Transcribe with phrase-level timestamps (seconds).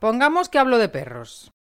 [0.00, 1.52] Pongamos que hablo de perros.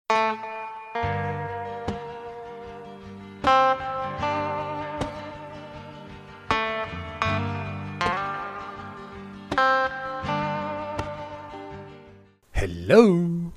[12.52, 13.52] Hello.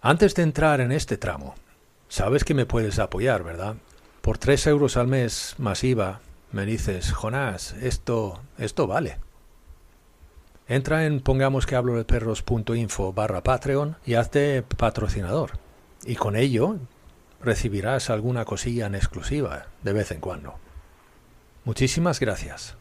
[0.00, 1.54] Antes de entrar en este tramo,
[2.08, 3.76] sabes que me puedes apoyar, ¿verdad?
[4.22, 6.22] Por tres euros al mes más IVA,
[6.52, 9.18] me dices, Jonás, esto, esto vale.
[10.66, 15.58] Entra en pongamos que hablo de perros.info barra Patreon y hazte patrocinador.
[16.04, 16.78] Y con ello
[17.42, 20.54] recibirás alguna cosilla en exclusiva de vez en cuando.
[21.64, 22.76] Muchísimas gracias.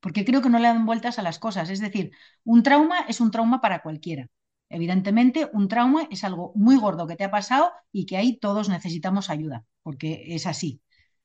[0.00, 1.70] porque creo que no le dan vueltas a las cosas.
[1.70, 2.10] Es decir,
[2.42, 4.26] un trauma es un trauma para cualquiera.
[4.70, 8.68] Evidentemente, un trauma es algo muy gordo que te ha pasado y que ahí todos
[8.68, 10.80] necesitamos ayuda, porque es así.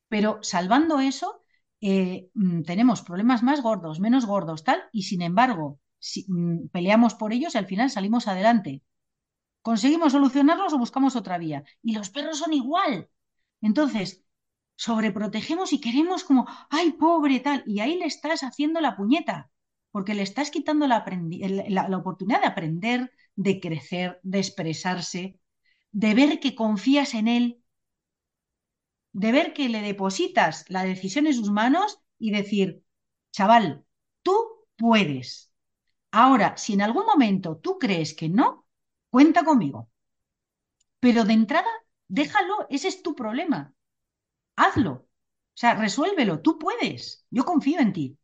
[0.10, 1.42] Pero salvando eso,
[1.82, 7.16] eh, mm, tenemos problemas más gordos, menos gordos, tal, y sin embargo, si, mm, peleamos
[7.16, 8.84] por ellos y al final salimos adelante.
[9.62, 11.64] ¿Conseguimos solucionarlos o buscamos otra vía?
[11.82, 13.10] Y los perros son igual.
[13.62, 14.24] Entonces,
[14.76, 19.52] sobreprotegemos y queremos como, ay, pobre tal, y ahí le estás haciendo la puñeta,
[19.92, 21.06] porque le estás quitando la,
[21.98, 25.40] oportunidad de aprender, de crecer, de expresarse,
[25.92, 27.64] de ver que confías en él,
[29.14, 32.84] de ver que le depositas la decisión en sus manos y decir,
[33.32, 33.86] chaval,
[34.24, 34.34] tú
[34.76, 35.52] puedes.
[36.12, 38.68] Ahora, si en algún momento tú crees que no,
[39.10, 39.90] cuenta conmigo.
[41.00, 41.70] Pero de entrada,
[42.08, 43.76] déjalo, ese es tu problema
[44.56, 44.92] hazlo.
[44.92, 47.26] O sea, resuélvelo, tú puedes.
[47.30, 48.18] Yo confío en ti.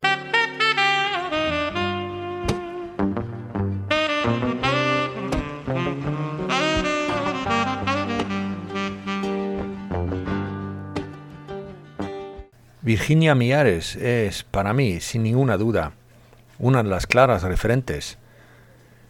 [12.84, 15.92] Virginia Miares es, para mí, sin ninguna duda,
[16.58, 18.18] una de las claras referentes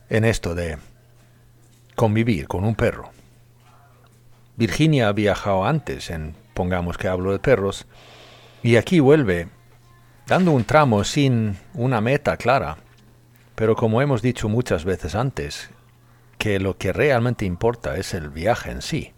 [0.09, 0.77] en esto de
[1.95, 3.11] convivir con un perro.
[4.57, 7.87] Virginia ha viajado antes en pongamos que hablo de perros,
[8.61, 9.47] y aquí vuelve,
[10.27, 12.75] dando un tramo sin una meta clara,
[13.55, 15.69] pero como hemos dicho muchas veces antes,
[16.37, 19.13] que lo que realmente importa es el viaje en sí.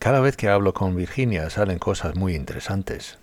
[0.00, 3.18] Cada vez que hablo con Virginia salen cosas muy interesantes,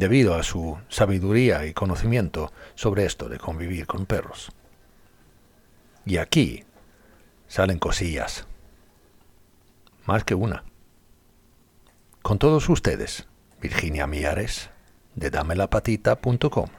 [0.00, 4.50] debido a su sabiduría y conocimiento sobre esto de convivir con perros.
[6.06, 6.64] Y aquí
[7.48, 8.46] salen cosillas,
[10.06, 10.64] más que una.
[12.22, 13.28] Con todos ustedes,
[13.60, 14.70] Virginia Miares,
[15.16, 16.70] de damelapatita.com.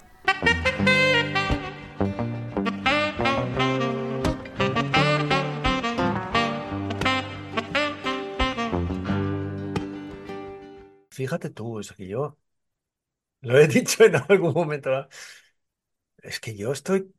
[11.12, 12.36] Fíjate tú, es que yo
[13.42, 15.08] lo he dicho en algún momento.
[16.24, 17.14] Es que yo estoy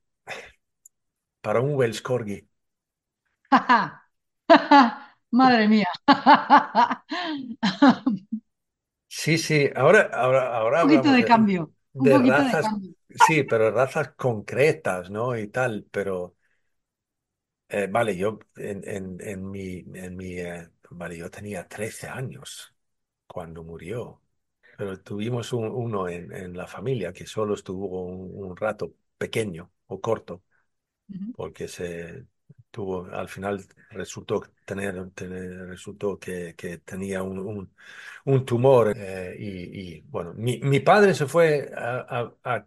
[1.40, 2.48] para un Wells Corgi.
[5.32, 5.86] Madre mía.
[9.08, 11.62] Sí, sí, ahora, ahora, ahora Un poquito de cambio.
[12.00, 12.92] Un de poquito de razas, cambio.
[13.10, 15.36] sí, pero razas concretas, ¿no?
[15.38, 16.36] Y tal, pero
[17.68, 22.74] eh, vale, yo en, en, en mi, en mi eh, vale, yo tenía 13 años
[23.26, 24.21] cuando murió,
[24.82, 29.72] pero tuvimos un- uno en, en la familia que solo estuvo un, un rato pequeño
[29.86, 30.42] o corto,
[31.10, 31.34] Ujú.
[31.34, 32.26] porque se
[32.70, 37.74] tuvo, al final resultó tener, tener- resultó que, que tenía un, un,
[38.26, 42.00] un tumor eh, y, y, bueno, mi, mi padre se fue a,
[42.44, 42.66] a, a-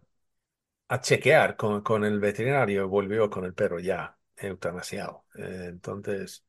[0.90, 5.26] a chequear con, con el veterinario y volvió con el perro ya eutanasiado.
[5.38, 6.46] Eh, entonces,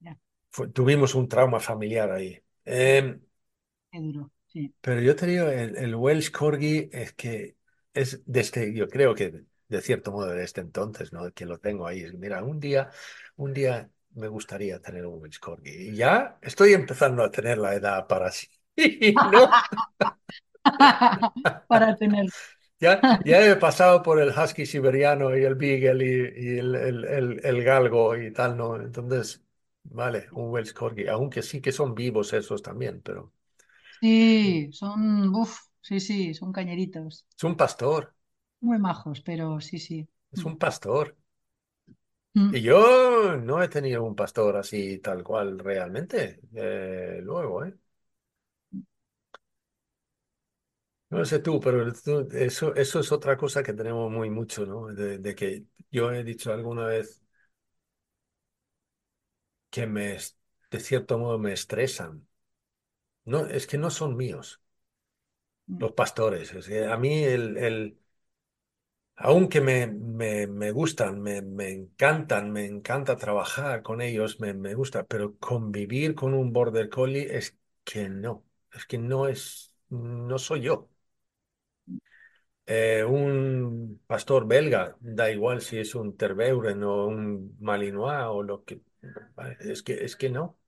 [0.00, 0.18] Ya,
[0.50, 2.38] fue- tuvimos un trauma familiar ahí.
[2.64, 3.20] Em,
[3.90, 4.30] qué duro.
[4.80, 7.56] Pero yo te digo, el, el Welsh Corgi es que
[7.94, 11.32] es desde, yo creo que de cierto modo desde este entonces, ¿no?
[11.32, 12.04] Que lo tengo ahí.
[12.16, 12.90] Mira, un día,
[13.36, 15.70] un día me gustaría tener un Welsh Corgi.
[15.90, 18.48] Y ya estoy empezando a tener la edad para sí,
[19.22, 19.58] ¿no?
[21.68, 22.26] Para tener.
[22.80, 26.04] Ya, ya he pasado por el husky siberiano y el beagle
[26.36, 28.76] y, y el, el, el- el galgo y tal, ¿no?
[28.76, 29.42] Entonces,
[29.84, 33.32] vale, un Welsh Corgi, aunque sí que son vivos esos también, pero
[34.00, 37.26] Sí, son, uf, sí, sí, son cañeritos.
[37.36, 38.14] es un pastor,
[38.60, 40.08] Muy majos, pero sí, sí.
[40.32, 41.14] es un pastor.
[42.36, 42.52] Mm.
[42.52, 47.74] Y yo no he tenido un pastor así tal cual realmente, eh, luego, ¿eh?
[51.10, 54.88] No sé tú, pero tú- eso, eso es otra cosa que tenemos muy mucho, ¿no?
[54.88, 57.22] De, de que yo he dicho alguna vez
[59.70, 60.18] que me,
[60.70, 62.26] de cierto modo me estresan.
[63.34, 64.60] No, es que no son míos,
[65.66, 66.52] mm, los pastores.
[66.54, 67.98] Es que a mí el, el
[69.16, 74.74] aunque me, me, me gustan, me, me encantan, me encanta trabajar con ellos, me, me
[74.74, 80.38] gusta, pero convivir con un border collie es que no, es que no es, no
[80.38, 80.88] soy yo.
[82.70, 88.64] Eh, un pastor belga, da igual si es un Terbeuren o un Malinois o lo
[88.64, 88.82] que,
[89.60, 90.58] es que, es que no.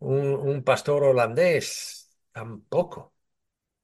[0.00, 3.14] Un, un pastor holandés, tampoco.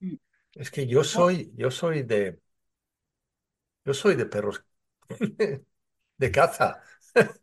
[0.03, 0.17] mm.
[0.55, 2.41] Es que yo soy, yo soy de,
[3.85, 4.65] yo soy de perros
[6.19, 6.83] de caza.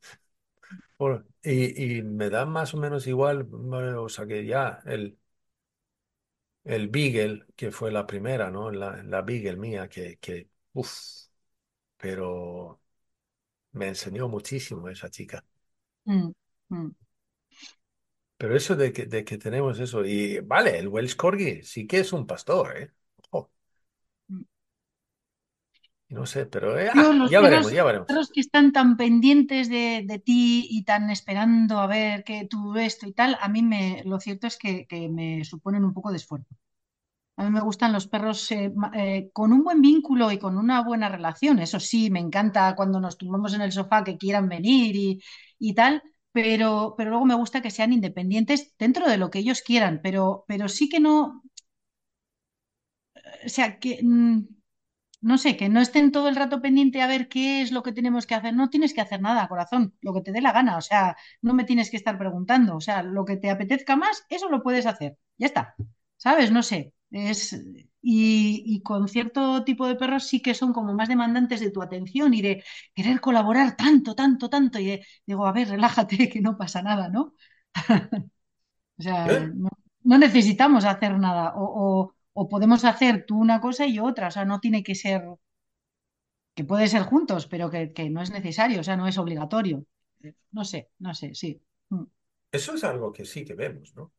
[0.97, 5.17] Por- y, y me da más o menos igual, bueno, o sea que ya el,
[6.63, 8.71] el Beagle, que fue la primera, ¿no?
[8.71, 10.91] La, la Beagle mía, que, que uff,
[11.97, 12.81] pero
[13.73, 15.45] me enseñó muchísimo esa chica.
[16.05, 16.31] mm,
[16.69, 16.91] mm,
[18.41, 21.99] Pero eso de que, de que tenemos eso, y vale, el Welsh Corgi sí que
[21.99, 22.91] es un pastor, ¿eh?
[23.31, 23.51] Ojo,
[24.29, 24.41] mm.
[26.09, 28.07] no sé, pero eh, Yo, ah, los ya veremos, perros, ya veremos.
[28.07, 32.75] perros que están tan pendientes de, de ti y tan esperando a ver que tú
[32.77, 36.11] esto y tal, a mí me, lo cierto es que, que me suponen un poco
[36.11, 36.47] de esfuerzo.
[37.37, 40.83] A mí me gustan los perros eh, eh, con un buen vínculo y con una
[40.83, 41.59] buena relación.
[41.59, 45.21] Eso sí, me encanta cuando nos tumbamos en el sofá que quieran venir y,
[45.59, 49.61] y tal, pero, pero luego me gusta que sean independientes dentro de lo que ellos
[49.61, 51.43] quieran, pero, pero sí que no,
[53.45, 54.47] o sea, que mm,
[55.21, 57.93] no sé, que no estén todo el rato pendiente a ver qué es lo que
[57.93, 58.53] tenemos que hacer.
[58.55, 60.77] No tienes que hacer nada, corazón, lo que te dé la gana.
[60.77, 62.75] O sea, no me tienes que estar preguntando.
[62.77, 65.17] O sea, lo que te apetezca más, eso lo puedes hacer.
[65.37, 65.75] Ya está.
[66.17, 66.51] ¿Sabes?
[66.51, 66.93] No sé.
[67.11, 67.55] Es...
[68.01, 71.81] Y, y con cierto tipo de perros sí que son como más demandantes de tu
[71.83, 72.63] atención y de
[72.95, 74.79] querer colaborar tanto, tanto, tanto.
[74.79, 77.35] Y de, digo, a ver, relájate, que no pasa nada, ¿no?
[78.99, 79.69] O sea, no,
[80.03, 81.53] no necesitamos hacer nada.
[81.55, 84.27] O, o, o podemos hacer tú una cosa y yo otra.
[84.29, 85.23] O sea, no tiene que ser
[86.55, 89.85] que puede ser juntos, pero que, que no es necesario, o sea, no es obligatorio.
[90.51, 91.61] No sé, no sé, sí.
[91.89, 92.03] Mm,
[92.51, 94.13] eso es algo que sí que vemos, ¿no?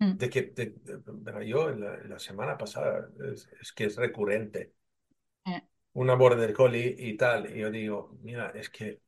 [0.00, 3.96] Mm, De que de- de- verá, yo la, la semana pasada es, es que es
[3.96, 4.74] recurrente.
[5.46, 5.62] Eh,
[5.94, 9.00] una border collie y tal, y yo digo, mira, es que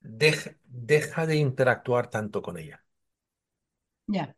[0.00, 2.82] deja, deja de interactuar tanto con ella.
[4.08, 4.34] ya,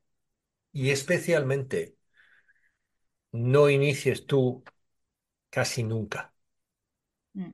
[0.73, 1.97] Y especialmente
[3.33, 4.63] no inicies tú
[5.51, 6.35] casi nunca,
[7.35, 7.51] mm,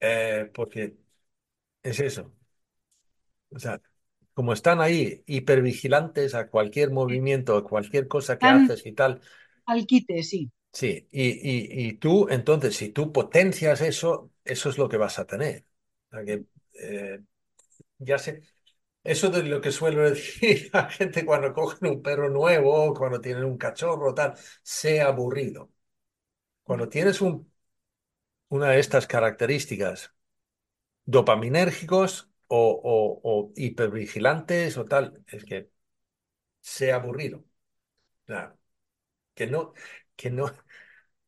[0.00, 0.96] Eh, porque
[1.82, 2.34] es eso.
[3.50, 3.80] O sea,
[4.38, 9.20] como están ahí hipervigilantes a cualquier movimiento, a cualquier cosa que Tan haces y tal,
[9.66, 10.50] al quite, sí.
[10.72, 11.28] sí, y,
[11.84, 15.66] y, y tú, entonces, si tú potencias eso, eso es lo que vas a tener.
[16.10, 16.44] O sea que,
[16.80, 17.20] eh,
[17.98, 18.42] ya sé,
[19.04, 23.44] eso de lo que suelo decir a gente cuando cogen un perro nuevo, cuando tienen
[23.44, 25.72] un cachorro, tal, sea aburrido.
[26.64, 27.52] Cuando tienes un,
[28.48, 30.14] una de estas características
[31.06, 35.70] dopaminérgicos o, o, o hipervigilantes o tal, es que
[36.60, 37.44] sea aburrido.
[39.34, 39.72] Que no,
[40.16, 40.46] que no,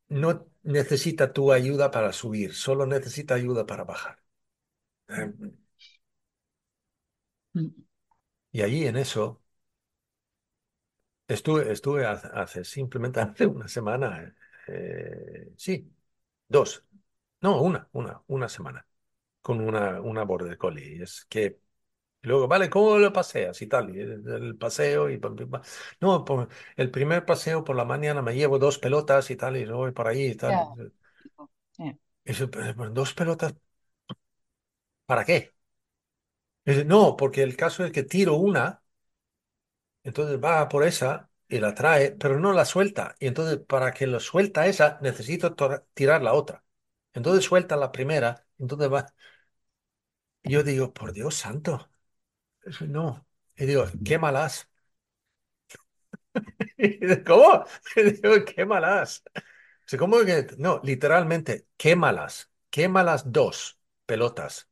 [0.09, 4.19] no necesita tu ayuda para subir, solo necesita ayuda para bajar.
[5.09, 5.33] Eh,
[7.55, 7.69] mm,
[8.53, 9.43] Y allí en eso
[11.29, 14.35] estuve, estuve hace, hace simplemente hace una semana,
[14.69, 15.93] eh, sí,
[16.49, 16.85] dos,
[17.41, 18.87] no, una, una, una semana,
[19.43, 21.03] con una, una border collie.
[21.03, 21.61] Es que
[22.23, 23.95] Y luego, vale, ¿cómo lo paseas y tal?
[23.97, 25.21] Y el, el paseo y...
[26.01, 29.65] No, por el primer paseo por la mañana me llevo dos pelotas y tal, y
[29.67, 30.69] voy por ahí y tal.
[30.79, 30.91] eh,
[32.25, 33.55] Y dice, "Pero, pero, ¿dos pelotas?
[35.07, 35.53] ¿Para qué?
[36.65, 38.83] Y no, porque el caso es que tiro una,
[40.03, 43.17] entonces va por esa y la trae, pero no la suelta.
[43.19, 45.55] Y entonces, para que lo suelta esa, necesito
[45.95, 46.65] tirar la otra.
[47.13, 49.07] Entonces suelta la primera, entonces va...
[50.43, 51.91] Y yo digo, por Dios santo,
[52.65, 53.27] eso no.
[53.57, 54.69] Y digo, qué malas.
[56.79, 57.65] Y ¿Cómo?
[57.97, 59.23] Y digo, qué malas.
[59.87, 60.47] sea, ¿cómo que?
[60.59, 62.51] No, literalmente, quémalas.
[62.71, 64.69] Quémalas dos pelotas.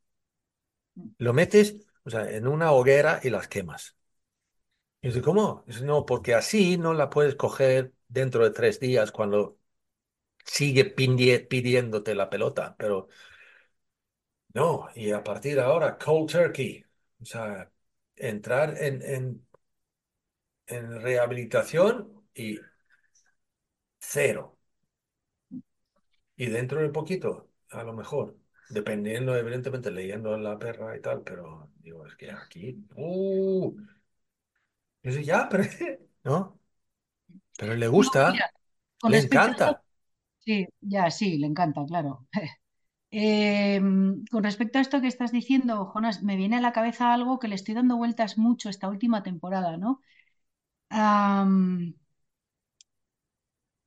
[1.19, 3.97] Lo metes, o sea, en una hoguera y las quemas.
[5.01, 5.65] Y dice, ¿cómo?
[5.67, 9.59] Dice, no, porque así no la puedes coger dentro de tres días cuando
[10.45, 12.77] sigue pidiéndote la pelota.
[12.79, 13.09] Pero
[14.59, 16.85] no, y a partir de ahora, cold turkey.
[17.21, 17.71] O sea,
[18.17, 19.47] entrar en, en,
[20.69, 22.59] en rehabilitación y
[24.01, 24.57] cero.
[26.37, 28.37] Y dentro de poquito, a lo mejor.
[28.69, 33.75] dependiendo, evidentemente, leyendo la perra y tal, pero digo, es que aquí, uh,
[35.03, 35.65] eso ya, pero,
[36.25, 36.61] ¿no?
[37.57, 38.51] Pero le No, gusta, mira,
[39.05, 39.83] le a esto, encanta.
[40.41, 42.27] sí, ya sí, le encanta, claro.
[43.11, 43.81] Eh,
[44.31, 47.49] con respecto a esto que estás diciendo, Jonas, me viene a la cabeza algo que
[47.49, 50.01] le estoy dando vueltas mucho esta última temporada, ¿no?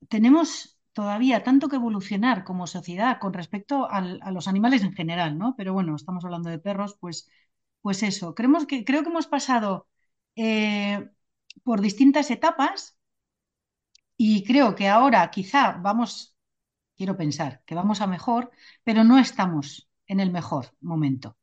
[0.08, 4.00] Tenemos todavía tanto que evolucionar como sociedad con respecto a
[4.32, 5.54] los animales en general, ¿no?
[5.56, 7.28] Pero bueno, estamos hablando de perros, pues,
[7.80, 8.34] pues eso.
[8.34, 9.88] Creemos que, creo que hemos pasado
[10.36, 11.08] eh,
[11.64, 12.98] por distintas etapas
[14.16, 16.31] y creo que ahora quizá vamos,
[16.96, 18.50] quiero pensar, que vamos a mejor,
[18.84, 21.36] pero no estamos en el mejor momento.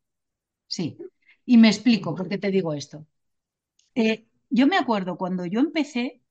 [0.67, 0.97] Sí.
[1.45, 3.07] Y me explico por qué te digo esto.
[3.95, 6.21] Eh, yo me acuerdo cuando yo empecé,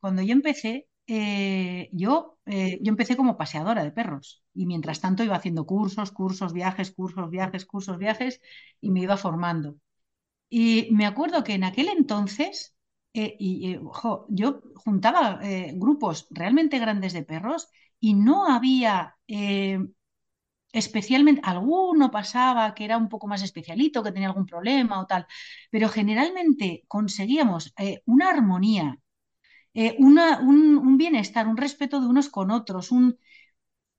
[0.00, 5.24] cuando yo empecé, eh, yo, eh, yo empecé como paseadora de perros y mientras tanto
[5.24, 8.40] iba haciendo cursos, cursos, viajes, cursos, viajes, cursos, viajes
[8.80, 9.76] y me iba formando.
[10.50, 12.74] Y me acuerdo que en aquel entonces,
[13.14, 13.80] eh, y, eh,
[14.28, 17.68] yo juntaba eh, grupos realmente grandes de perros
[18.00, 19.16] y no había
[20.72, 25.26] especialmente, alguno pasaba que era un poco más especialito, que tenía algún problema o tal,
[25.70, 27.72] pero generalmente conseguíamos
[28.06, 28.98] una armonía,
[29.98, 33.18] una- un, bienestar, un respeto de unos con otros, un,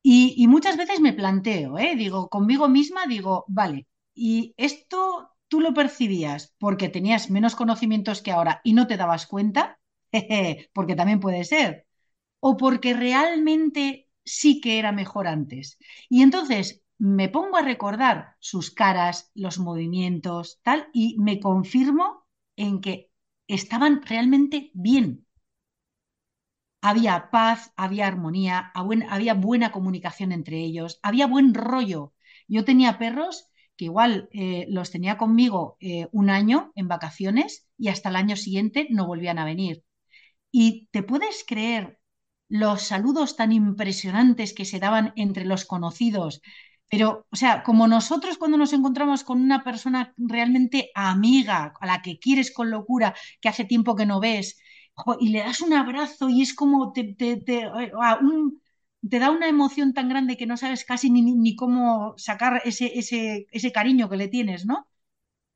[0.03, 1.75] y, muchas veces me planteo.
[1.97, 8.31] Digo, conmigo misma digo, vale, ¿y esto tú lo percibías porque tenías menos conocimientos que
[8.31, 9.79] ahora y no te dabas cuenta?
[10.73, 11.87] Porque también puede ser.
[12.39, 15.77] O porque realmente sí que era mejor antes.
[16.09, 22.25] Y entonces me pongo a recordar sus caras, los movimientos, tal, y me confirmo
[22.57, 23.11] en que
[23.47, 25.25] estaban realmente bien.
[26.81, 28.71] Había paz, había armonía,
[29.09, 32.13] había buena comunicación entre ellos, había buen rollo.
[32.47, 33.47] Yo tenía perros
[33.81, 38.35] que igual eh, los tenía conmigo eh, un año en vacaciones y hasta el año
[38.35, 39.83] siguiente no volvían a venir.
[40.51, 41.99] Y te puedes creer
[42.49, 46.41] los saludos tan impresionantes que se daban entre los conocidos,
[46.89, 52.01] pero, o sea, como nosotros cuando nos encontramos con una persona realmente amiga, a la
[52.03, 54.59] que quieres con locura, que hace tiempo que no ves,
[55.19, 57.63] y le das un abrazo y es como te, te, te,
[57.99, 58.61] ah, un,
[59.09, 62.97] te da una emoción tan grande que no sabes casi ni, ni cómo sacar ese,
[62.99, 64.87] ese, ese cariño que le tienes, ¿no?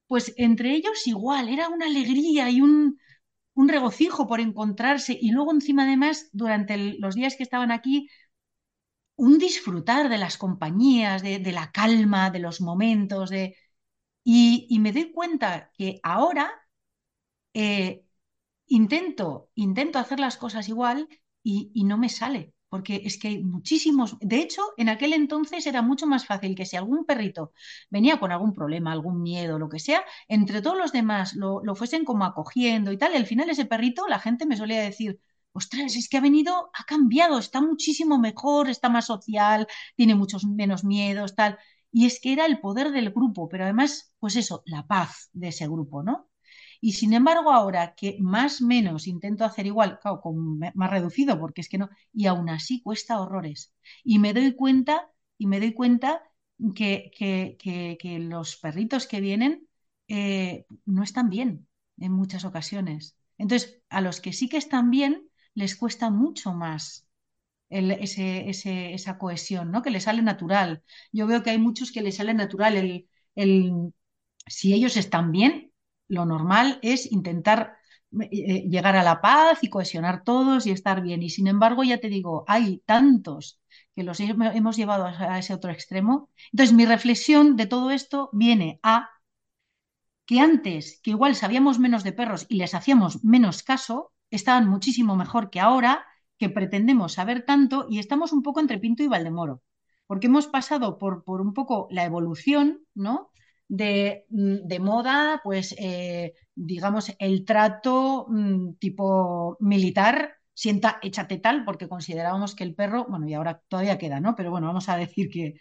[0.07, 2.99] Pues entre ellos igual, era una alegría y un,
[3.55, 8.09] un regocijo por encontrarse y luego encima además durante los días que estaban aquí
[9.17, 13.55] un disfrutar de las compañías, de, de la calma, de los momentos, de...
[14.23, 16.51] Y, y, me doy cuenta que ahora
[17.53, 18.03] eh,
[18.67, 21.09] intento, intento hacer las cosas igual
[21.43, 25.65] y, y, no me sale, porque es que hay muchísimos, de hecho, en aquel entonces
[25.65, 27.53] era mucho más fácil que si algún perrito
[27.89, 31.73] venía con algún problema, algún miedo, lo que sea, entre todos los demás lo, lo
[31.75, 35.19] fuesen como acogiendo y tal, al final ese perrito, la gente me solía decir,
[35.53, 40.43] ostras, es que ha venido, ha cambiado, está muchísimo mejor, está más social, tiene muchos
[40.45, 41.57] menos miedos, tal.
[41.93, 45.47] Y es que era el poder del grupo, pero además, pues eso, la paz de
[45.49, 46.27] ese grupo, ¿no?
[46.81, 51.61] Y sin embargo, ahora que más menos intento hacer igual, claro, con más reducido, porque
[51.61, 53.73] es que no, y aún así cuesta horrores.
[54.03, 56.21] Y me doy cuenta, y me doy cuenta
[56.75, 57.57] que, que,
[57.99, 59.67] que, los perritos que vienen
[60.07, 61.67] eh, no están bien
[61.97, 63.17] en muchas ocasiones.
[63.37, 67.07] Entonces, a los que sí que están bien, les cuesta mucho más
[67.69, 69.81] el, ese, ese, esa cohesión, ¿no?
[69.81, 70.83] Que les sale natural.
[71.11, 73.93] Yo veo que hay muchos que les sale natural el, el
[74.47, 75.71] si ellos están bien,
[76.07, 77.77] lo normal es intentar
[78.21, 81.23] eh, llegar a la paz y cohesionar todos y estar bien.
[81.23, 83.59] Y sin embargo, ya te digo, hay tantos
[83.95, 86.29] que los hemos llevado a ese otro extremo.
[86.51, 89.09] Entonces, mi reflexión de todo esto viene a
[90.27, 95.15] que antes, que igual sabíamos menos de perros y les hacíamos menos caso, estaban muchísimo
[95.15, 96.05] mejor que ahora,
[96.37, 99.61] que pretendemos saber tanto y estamos un poco entre Pinto y Valdemoro,
[100.07, 103.31] porque hemos pasado por, por un poco la evolución, ¿no?
[103.67, 111.89] De, de, moda, pues eh, digamos el trato mmm, tipo militar, sienta, échate tal, porque
[111.89, 114.35] considerábamos que el perro, bueno, y ahora todavía queda, ¿no?
[114.35, 115.55] Pero bueno, vamos a decir que,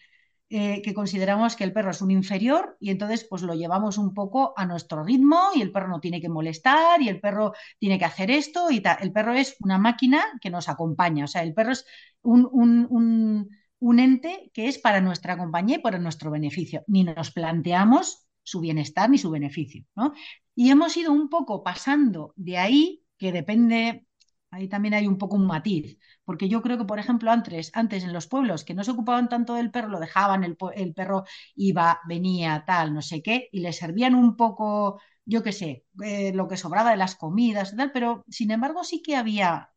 [0.51, 4.13] eh, que consideramos que el perro es un inferior y entonces pues lo llevamos un
[4.15, 7.99] poco a nuestro ritmo y el perro no tiene que molestar y el perro tiene
[7.99, 8.99] que hacer esto y tal.
[9.01, 11.87] El perro es una máquina que nos acompaña, o sea, el perro es
[12.23, 13.49] un, un
[13.85, 16.85] un ente que es para nuestra compañía y para nuestro beneficio.
[16.87, 19.85] Ni nos planteamos su bienestar ni su beneficio.
[19.95, 20.15] ¿no?
[20.55, 24.07] Y hemos ido un poco pasando de ahí, que depende,
[24.51, 28.05] Ahí también hay un poco un matiz, porque yo creo que, por ejemplo, antes, antes
[28.05, 30.57] en los pueblos que no se ocupaban tanto del perro, lo dejaban, el,
[30.95, 31.25] perro
[31.57, 36.33] iba, venía, tal, no sé qué, y le servían un poco, yo qué sé, eh,
[36.33, 39.71] lo que sobraba de las comidas tal, pero sin embargo sí que había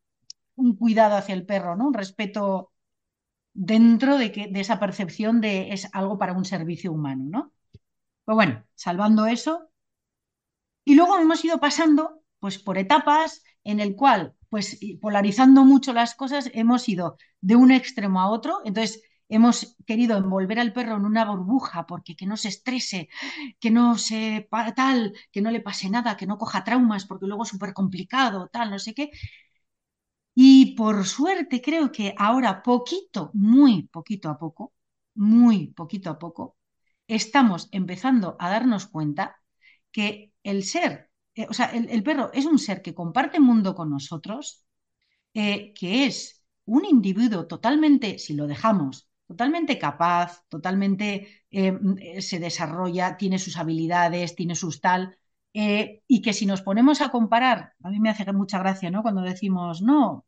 [0.54, 1.88] un cuidado hacia el perro, ¿no?
[1.88, 2.72] Un respeto
[3.58, 7.52] dentro de, que, de esa percepción de es algo para un servicio humano, ¿no?
[8.24, 9.70] Pues bueno, salvando eso.
[10.84, 16.14] Y luego hemos ido pasando pues por etapas en el cual, pues polarizando mucho las
[16.14, 18.60] cosas, hemos ido de un extremo a otro.
[18.64, 23.08] Entonces, hemos querido envolver al perro en una burbuja porque que no se estrese,
[23.60, 27.42] que no se tal, que no le pase nada, que no coja traumas porque luego
[27.42, 29.10] es súper complicado, tal, no sé qué.
[30.40, 34.72] Y por suerte creo que ahora poquito, muy poquito a poco,
[35.14, 36.56] muy poquito a poco,
[37.08, 39.36] estamos empezando a darnos cuenta
[39.90, 43.90] que el ser, eh, o sea, el, perro es un ser que comparte mundo con
[43.90, 44.64] nosotros,
[45.34, 53.16] eh, que es un individuo totalmente, si lo dejamos, totalmente capaz, totalmente eh, se desarrolla,
[53.16, 55.18] tiene sus habilidades, tiene sus tal,
[55.54, 59.02] eh, y que si nos ponemos a comparar, a mí me hace mucha gracia, ¿no?
[59.02, 60.26] Cuando decimos, no,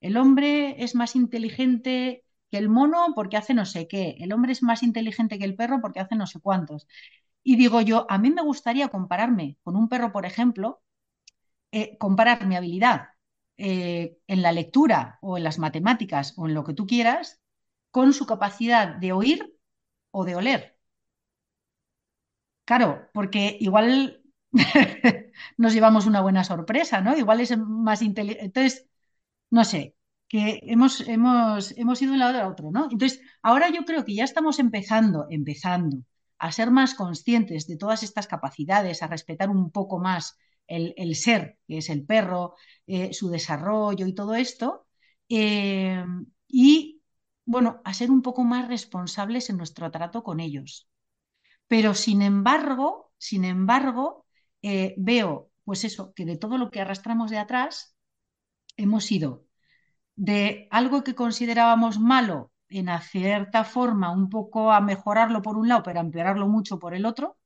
[0.00, 4.52] el hombre es más inteligente que el mono porque hace no sé qué, el hombre
[4.52, 6.86] es más inteligente que el perro porque hace no sé cuántos.
[7.42, 10.82] Y digo yo, a mí me gustaría compararme con un perro, por ejemplo,
[11.72, 13.10] eh, comparar mi habilidad
[13.58, 17.40] eh, en la lectura o en las matemáticas o en lo que tú quieras
[17.90, 19.54] con su capacidad de oír
[20.12, 20.78] o de oler.
[22.64, 24.22] Claro, porque igual
[25.56, 27.16] nos llevamos una buena sorpresa, ¿no?
[27.16, 28.44] Igual es más inteligente.
[28.46, 28.88] Entonces,
[29.50, 29.96] no sé,
[30.28, 32.88] que hemos, hemos, hemos ido de un lado a otro, ¿no?
[32.90, 35.98] Entonces, ahora yo creo que ya estamos empezando, empezando
[36.38, 41.16] a ser más conscientes de todas estas capacidades, a respetar un poco más el, el
[41.16, 42.54] ser, que es el perro,
[42.86, 44.86] eh, su desarrollo y todo esto,
[45.28, 46.04] eh,
[46.48, 47.02] y
[47.44, 50.88] bueno, a ser un poco más responsables en nuestro trato con ellos.
[51.68, 54.26] Pero sin embargo, sin embargo,
[54.62, 57.94] eh, veo, pues eso, que de todo lo que arrastramos de atrás,
[58.82, 59.46] hemos ido
[60.16, 65.82] de algo que considerábamos malo en cierta forma un poco a mejorarlo por un lado,
[65.82, 67.38] pero a empeorarlo mucho por el otro.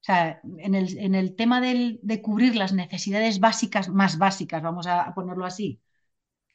[0.00, 5.46] O sea, en el, tema de cubrir las necesidades básicas, más básicas, vamos a, ponerlo
[5.46, 5.80] así,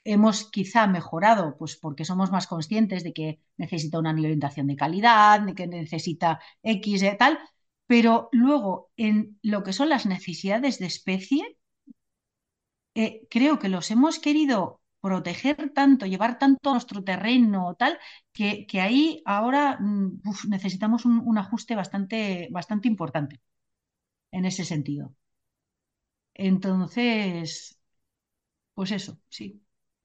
[0.04, 5.42] hemos quizá mejorado, pues porque somos más conscientes de que necesita una alimentación de calidad,
[5.42, 7.40] de que necesita X y tal,
[7.88, 11.59] pero luego en lo que son las necesidades de especie,
[13.02, 17.98] eh, creo que los hemos querido proteger tanto, llevar tanto a nuestro terreno, tal,
[18.34, 19.80] que, que ahí ahora
[20.26, 23.40] uf, necesitamos un, un, ajuste bastante, bastante importante
[24.32, 25.16] en ese sentido.
[26.34, 27.80] Entonces,
[28.74, 29.62] pues eso, sí.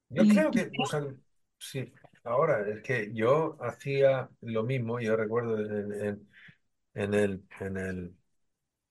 [0.09, 1.01] Yo y, creo que, o sea,
[1.57, 1.91] sí,
[2.23, 6.29] ahora es que yo hacía lo mismo, yo recuerdo en, en,
[6.93, 8.15] en el, en el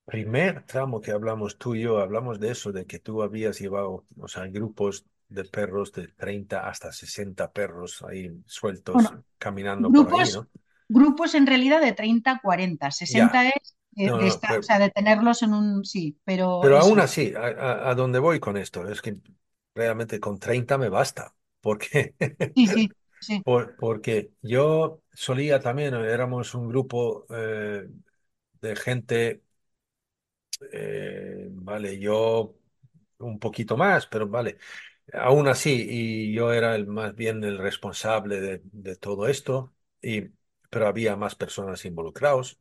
[0.04, 4.04] primer tramo que hablamos tú y yo, hablamos de eso, de que tú habías llevado,
[4.18, 10.12] o sea, grupos de perros de 30 hasta 60 perros ahí sueltos bueno, caminando grupos,
[10.12, 10.48] por ahí, ¿no?
[10.88, 13.48] Grupos en realidad de 30 a 40, 60 ya.
[13.48, 16.78] es de, no, no, de pero, o sea, de tenerlos en un sí, pero Pero
[16.78, 16.88] eso.
[16.88, 19.16] aún así, a, a, a, dónde voy con esto es que
[19.74, 22.14] realmente con 30 me basta, porque
[22.54, 22.90] sí, sí,
[23.20, 23.42] sí.
[23.44, 27.88] Por, porque yo solía también, éramos un grupo eh,
[28.60, 29.43] de gente
[30.72, 32.56] eh, vale, yo
[33.18, 34.58] un poquito más, pero vale,
[35.14, 40.22] aún así, y yo era el, más bien el responsable de, todo esto, y,
[40.70, 42.60] pero había más personas involucrados.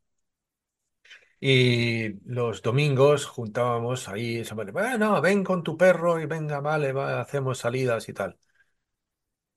[1.40, 7.58] Y los domingos juntábamos ahí, bueno, ven con tu perro y venga, vale, va, hacemos
[7.60, 8.38] salidas y tal.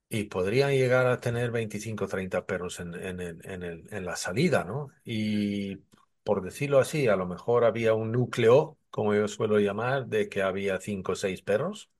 [0.08, 4.62] Y podrían llegar a tener 25 o 30 perros en, en, en, en la salida,
[4.64, 4.88] ¿no?
[5.04, 5.78] Y
[6.26, 10.42] por decirlo así, a lo mejor había un núcleo, como yo suelo llamar, de que
[10.42, 11.90] había cinco o seis perros.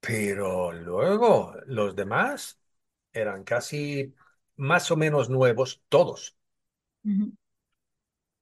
[0.00, 2.58] Pero luego los demás
[3.12, 4.14] eran casi
[4.56, 6.36] más o menos nuevos, todos.
[7.04, 7.32] Uh -huh.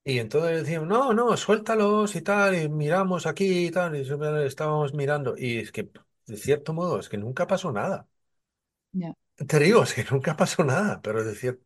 [0.06, 4.02] Y entonces decían, no, no, suéltalos y tal, y miramos aquí y tal, y
[4.46, 5.34] estábamos mirando.
[5.38, 5.90] Y es que,
[6.26, 8.06] de cierto modo, es que nunca pasó nada.
[8.94, 9.14] Yeah.
[9.48, 11.60] Te digo, es que nunca pasó nada, pero es decir,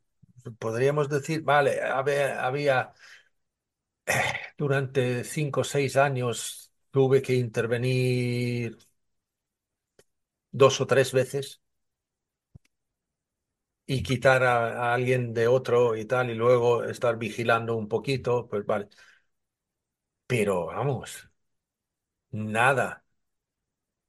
[0.59, 2.95] podríamos decir, vale, había, había
[4.57, 8.77] durante cinco o seis años tuve que intervenir
[10.61, 11.47] dos o tres veces
[13.87, 18.47] y quitar a, a, alguien de otro y tal, y luego estar vigilando un poquito,
[18.49, 18.89] pues vale.
[20.27, 21.29] Pero vamos,
[22.33, 23.05] nada.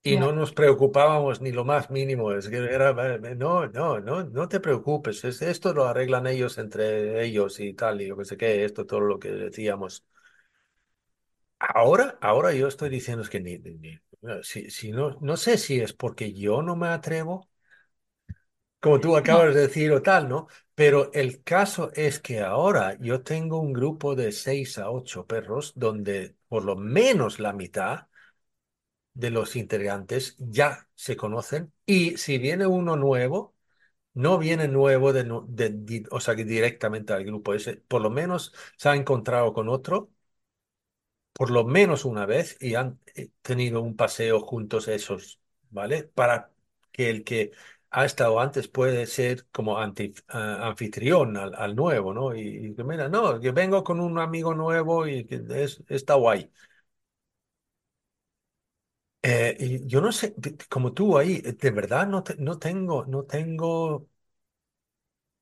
[0.03, 2.31] Y no nos preocupábamos ni lo más mínimo.
[2.31, 6.57] Es que era, eh, no, no, no, no te preocupes, es, esto lo arreglan ellos
[6.57, 10.05] entre ellos y tal, y yo que sé qué, esto todo lo que decíamos.
[11.59, 13.99] Ahora, ahora yo estoy diciendo es que ni, ni-
[14.43, 17.49] si, si no, no sé si es porque yo no me atrevo,
[18.79, 20.47] como tú acabas de decir o tal, ¿no?
[20.75, 25.73] Pero el caso es que ahora yo tengo un grupo de seis a ocho perros
[25.75, 28.07] donde por lo menos la mitad
[29.19, 33.55] de los integrantes ya se conocen y si viene uno nuevo,
[34.13, 38.95] no viene nuevo de, o sea, directamente al grupo ese, por lo menos se ha
[38.95, 40.11] encontrado con otro
[41.33, 46.03] por lo menos una vez y han eh, tenido un paseo juntos esos, ¿vale?
[46.03, 46.51] Para
[46.91, 47.51] que el que
[47.91, 52.35] ha estado antes puede ser como anfitrión al, al nuevo, ¿no?
[52.35, 56.51] Y, que mira, no, que vengo con un amigo nuevo y que es, está guay.
[59.21, 62.57] Eh, y yo no sé, de- como tú ahí, eh, de verdad no, te- no
[62.57, 64.07] tengo, no tengo,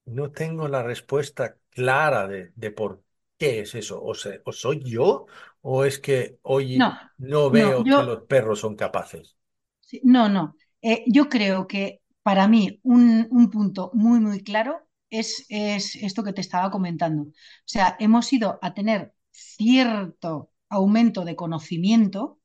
[0.06, 3.04] no tengo la respuesta clara de, de por
[3.38, 4.02] qué es eso.
[4.04, 5.26] O sea, o soy yo
[5.62, 9.38] o es que hoy no, no no, veo que yo, los perros son capaces.
[9.80, 10.56] sí, no, no.
[10.82, 16.24] Eh, yo creo que para mí un, un punto muy, muy claro es, es esto
[16.24, 17.24] que te estaba comentando.
[17.24, 17.34] O
[17.66, 22.37] sea, hemos ido a tener cierto aumento de conocimiento,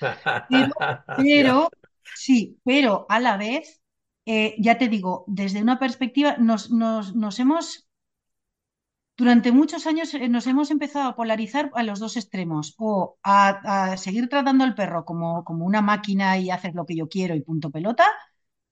[1.14, 1.70] pero,
[2.14, 3.82] sí, pero a la vez,
[4.26, 7.88] eh, ya te digo, desde una perspectiva, nos, nos, nos hemos
[9.16, 13.92] Durante muchos años eh, nos hemos empezado a polarizar a los dos extremos, o a,
[13.92, 17.34] a seguir tratando al perro como, como una máquina y haces lo que yo quiero
[17.34, 18.04] y punto pelota,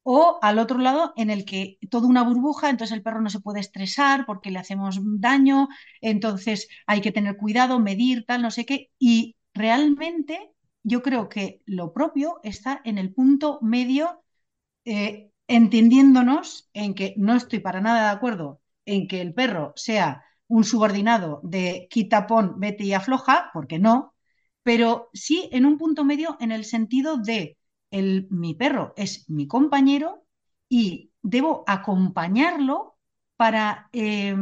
[0.04, 3.40] o al otro lado en el que toda una burbuja, entonces el perro no se
[3.40, 5.68] puede estresar porque le hacemos daño,
[6.02, 10.53] entonces hay que tener cuidado, medir, tal, no sé qué, y realmente
[10.84, 14.22] yo creo que lo propio está en el punto medio
[14.84, 20.24] eh, entendiéndonos en que no estoy para nada de acuerdo en que el perro sea
[20.46, 24.14] un subordinado de quita, pon, vete y afloja, porque no,
[24.62, 27.58] pero sí en un punto medio en el sentido de
[27.90, 30.24] el, mi perro es mi compañero
[30.68, 32.98] y debo acompañarlo
[33.36, 34.36] para eh,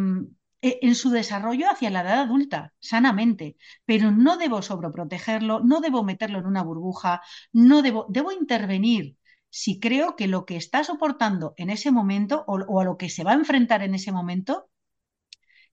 [0.63, 6.39] en su desarrollo hacia la edad adulta, sanamente, pero no debo sobreprotegerlo, no debo meterlo
[6.39, 7.21] en una burbuja,
[7.53, 9.17] no debo, debo intervenir
[9.51, 13.11] si creo que lo que está soportando en ese momento o, o a lo que
[13.11, 14.69] se va a enfrentar en ese momento,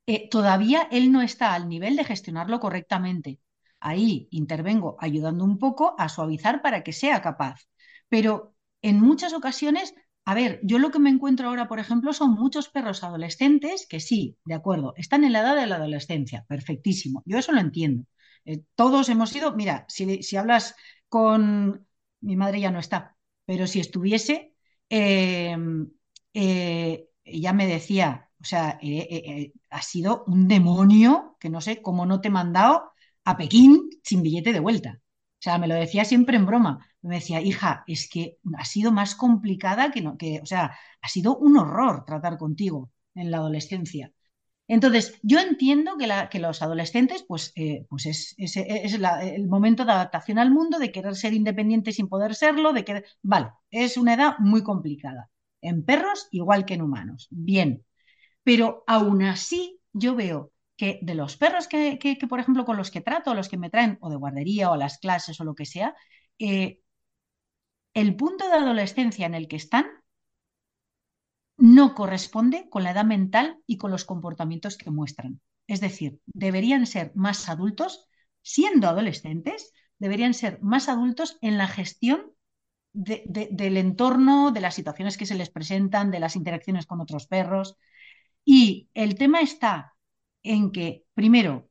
[0.07, 3.39] eh, todavía él no está al nivel de gestionarlo correctamente.
[3.79, 7.67] Ahí intervengo ayudando un poco a suavizar para que sea capaz.
[8.09, 9.93] Pero en muchas ocasiones,
[10.29, 13.99] a ver, yo lo que me encuentro ahora, por ejemplo, son muchos perros adolescentes que
[13.99, 18.05] sí, de acuerdo, están en la edad de la adolescencia, perfectísimo, yo eso lo entiendo.
[18.45, 20.75] Eh, todos hemos sido, mira, si, hablas
[21.07, 21.87] con,
[22.21, 24.53] mi madre ya no está, pero si estuviese,
[24.89, 25.57] eh,
[26.35, 32.05] eh, ella me decía, o sea, eh, ha sido un demonio que no sé cómo
[32.05, 32.91] no te he mandado
[33.25, 34.99] a Pekín sin billete de vuelta.
[35.01, 36.87] O sea, me lo decía siempre en broma.
[37.01, 41.07] Me decía, hija, es que ha sido más complicada que no, que, o sea, ha
[41.07, 44.11] sido un horror tratar contigo en la adolescencia.
[44.67, 49.85] Entonces, yo entiendo que, la- que los adolescentes, pues, eh, pues es, es- el momento
[49.85, 53.97] de adaptación al mundo, de querer ser independiente sin poder serlo, de que, vale, es
[53.97, 55.29] una edad muy complicada.
[55.61, 57.27] En perros, igual que en humanos.
[57.31, 57.85] Bien,
[58.43, 62.77] pero aún así yo veo que de los perros que, que, que, por ejemplo, con
[62.77, 65.43] los que trato, los que me traen o de guardería o a las clases o
[65.43, 65.95] lo que sea,
[66.39, 66.81] eh,
[67.99, 69.85] el punto de adolescencia en el que están
[71.57, 75.41] no corresponde con la edad mental y con los comportamientos que muestran.
[75.67, 78.07] Es decir, deberían ser más adultos,
[78.41, 82.31] siendo adolescentes, deberían ser más adultos en la gestión
[82.93, 87.01] de, de, del entorno, de las situaciones que se les presentan, de las interacciones con
[87.01, 87.75] otros perros.
[88.45, 89.93] Y el tema está
[90.41, 91.69] en que, primero,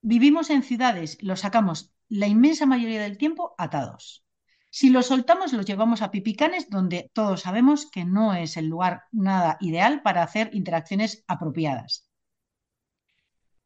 [0.00, 4.25] vivimos en ciudades, los sacamos la inmensa mayoría del tiempo atados.
[4.70, 9.04] Si los soltamos, los llevamos a pipicanes, donde todos sabemos que no es el lugar
[9.12, 12.08] nada ideal para hacer interacciones apropiadas.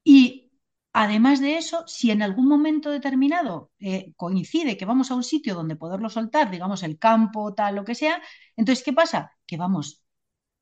[0.04, 0.52] Y
[0.92, 5.54] además de eso, si en algún momento determinado eh, coincide que vamos a un sitio
[5.54, 8.20] donde poderlo soltar, digamos el campo, tal, lo que sea,
[8.56, 9.36] entonces, ¿qué pasa?
[9.46, 10.02] Que vamos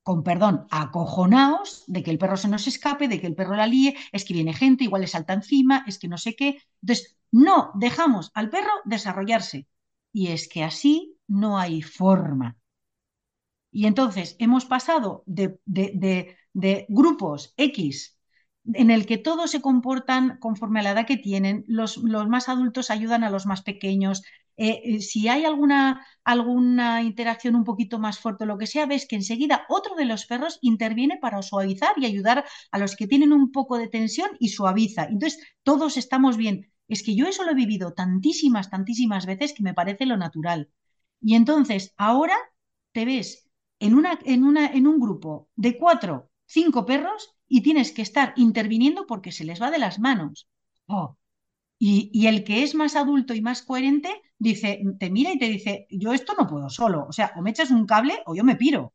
[0.03, 3.67] con perdón, acojonados de que el perro se nos escape, de que el perro la
[3.67, 6.63] líe, es que viene gente, igual le salta encima, es que no sé qué.
[6.81, 9.67] Entonces, no dejamos al perro desarrollarse.
[10.13, 12.57] Y es que así no hay forma.
[13.71, 18.17] Y entonces hemos pasado de, de, de, grupos X
[18.75, 22.49] en el que todos se comportan conforme a la edad que tienen, los, los más
[22.49, 24.23] adultos ayudan a los más pequeños,
[24.59, 28.87] eh, eh, si hay alguna, alguna interacción un poquito más fuerte o lo que sea,
[28.87, 33.07] ves que enseguida otro de los perros interviene para suavizar y ayudar a los que
[33.07, 35.05] tienen un poco de tensión y suaviza.
[35.05, 36.71] Entonces, todos estamos bien.
[36.89, 40.71] Es que yo eso lo he vivido tantísimas, tantísimas veces que me parece lo natural.
[41.21, 42.37] Y entonces, ahora
[42.93, 43.49] te ves
[43.79, 49.61] en, un grupo de cuatro, cinco perros y tienes que estar interviniendo porque se les
[49.61, 50.49] va de las manos.
[50.87, 51.17] Oh.
[51.79, 55.49] Y, y, el que es más adulto y más coherente dice, te mira y te
[55.49, 57.07] dice, yo esto no puedo solo.
[57.09, 58.93] O sea, o me echas un cable o yo me piro.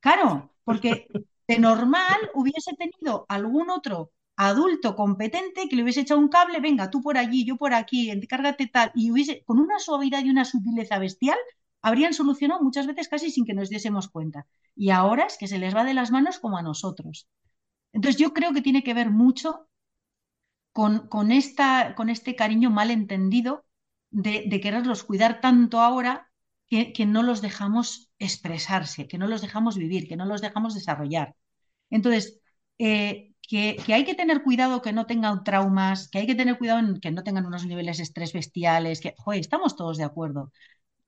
[0.00, 1.06] Claro, porque
[1.48, 6.90] de normal hubiese tenido algún otro adulto competente que le hubiese echado un cable, venga,
[6.90, 10.44] tú por allí, yo por aquí, encárgate tal, y hubiese, con una suavidad y una
[10.44, 11.36] sutileza bestial,
[11.82, 14.46] habrían solucionado muchas veces casi sin que nos diésemos cuenta.
[14.76, 17.28] Y ahora es que se les va de las manos como a nosotros.
[17.92, 19.68] Entonces yo creo que tiene que ver mucho
[20.72, 23.64] con, con, esta, con este cariño mal entendido
[24.10, 26.30] de, de quererlos cuidar tanto ahora
[26.68, 30.74] que, que, no los dejamos expresarse, que no los dejamos vivir, que no los dejamos
[30.74, 31.34] desarrollar.
[31.90, 32.40] Entonces,
[32.78, 36.80] eh, que, hay que tener cuidado que no tengan traumas, que hay que tener cuidado
[36.80, 40.52] en que no tengan unos niveles de estrés bestiales, que, joder, estamos todos de acuerdo.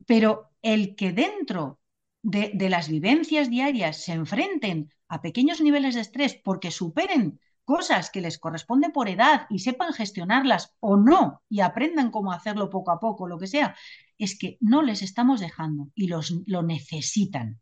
[0.06, 1.80] Pero el que dentro
[2.22, 8.10] de, de las vivencias diarias se enfrenten a pequeños niveles de estrés porque superen cosas
[8.10, 12.90] que les corresponden por edad y sepan gestionarlas o no y aprendan cómo hacerlo poco
[12.90, 13.76] a poco, lo que sea,
[14.16, 17.60] es que no les estamos dejando y los, lo necesitan.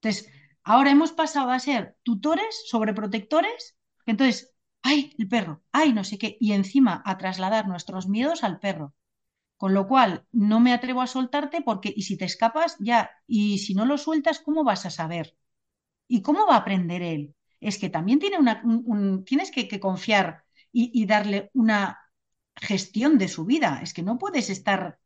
[0.00, 0.30] Entonces,
[0.64, 6.36] ahora hemos pasado a ser tutores, sobreprotectores, entonces, ay, el perro, ay, no sé qué,
[6.40, 8.94] y encima a trasladar nuestros miedos al perro.
[9.56, 13.58] Con lo cual, no me atrevo a soltarte porque, y si te escapas, ya, y
[13.58, 15.36] si no lo sueltas, ¿cómo vas a saber?
[16.08, 17.34] ¿Y cómo va a aprender él?
[17.60, 21.98] Es que también tiene una, un, un, tienes que, que confiar y, y, darle una
[22.56, 23.80] gestión de su vida.
[23.82, 24.98] Es que no puedes estar,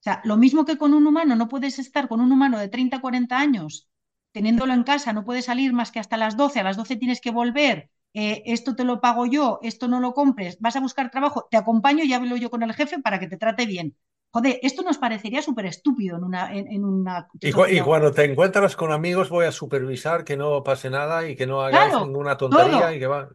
[0.00, 2.68] o sea, lo mismo que con un humano, no puedes estar con un humano de
[2.68, 3.88] 30, 40 años,
[4.34, 7.20] teniéndolo en casa, no puedes salir más que hasta las 12, a las 12 tienes
[7.20, 11.10] que volver, eh, esto te lo pago yo, esto no lo compres, vas a buscar
[11.10, 13.96] trabajo, te acompaño y hablo yo con el jefe para que te trate bien.
[14.30, 16.52] Joder, esto nos parecería súper estúpido en una...
[16.52, 20.36] En, en una y, cu y, cuando te encuentras con amigos voy a supervisar que
[20.36, 22.92] no pase nada y que no hagas claro, ninguna tontería todo.
[22.92, 23.28] y que va...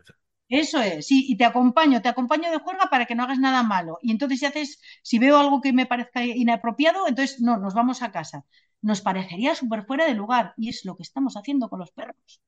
[0.49, 3.63] Eso es, sí, y te acompaño, te acompaño de juerga para que no hagas nada
[3.63, 3.99] malo.
[4.01, 8.01] Y entonces si haces, si veo algo que me parezca inapropiado, entonces no, nos vamos
[8.01, 8.45] a casa.
[8.81, 12.41] Nos parecería súper fuera de lugar y es lo que estamos haciendo con los perros.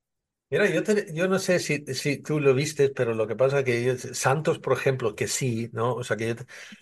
[0.52, 3.60] Mira, yo, te, yo no sé si, si, tú lo viste, pero lo que pasa
[3.60, 5.94] es que yo, Santos, por ejemplo, que sí, ¿no?
[5.94, 6.36] O sea, que yo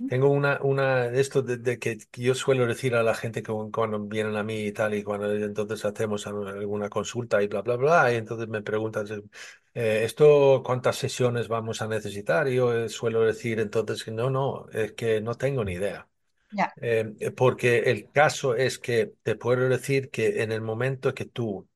[0.09, 3.53] tengo una, una de esto de, de que, yo suelo decir a la gente que
[3.71, 7.75] cuando vienen a mí y tal, y cuando entonces hacemos alguna consulta y bla, bla,
[7.75, 9.05] bla, y entonces me preguntan,
[9.75, 12.47] eh, ¿esto cuántas sesiones vamos a necesitar?
[12.47, 16.07] Y yo eh, suelo decir entonces que no, no, es que no tengo ni idea.
[16.51, 16.73] Ya.
[16.81, 21.67] Eh, porque el caso es que te puedo decir que en el momento que tú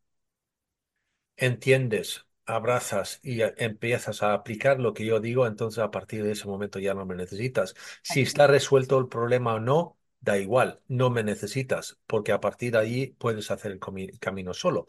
[1.38, 6.48] entiendes, abrazas y empiezas a aplicar lo que yo digo, entonces a partir de ese
[6.48, 7.76] momento ya no me necesitas.
[8.02, 12.74] Si está resuelto el problema o no, da igual, no me necesitas, porque a partir
[12.74, 13.80] de ahí puedes hacer el
[14.20, 14.88] camino solo.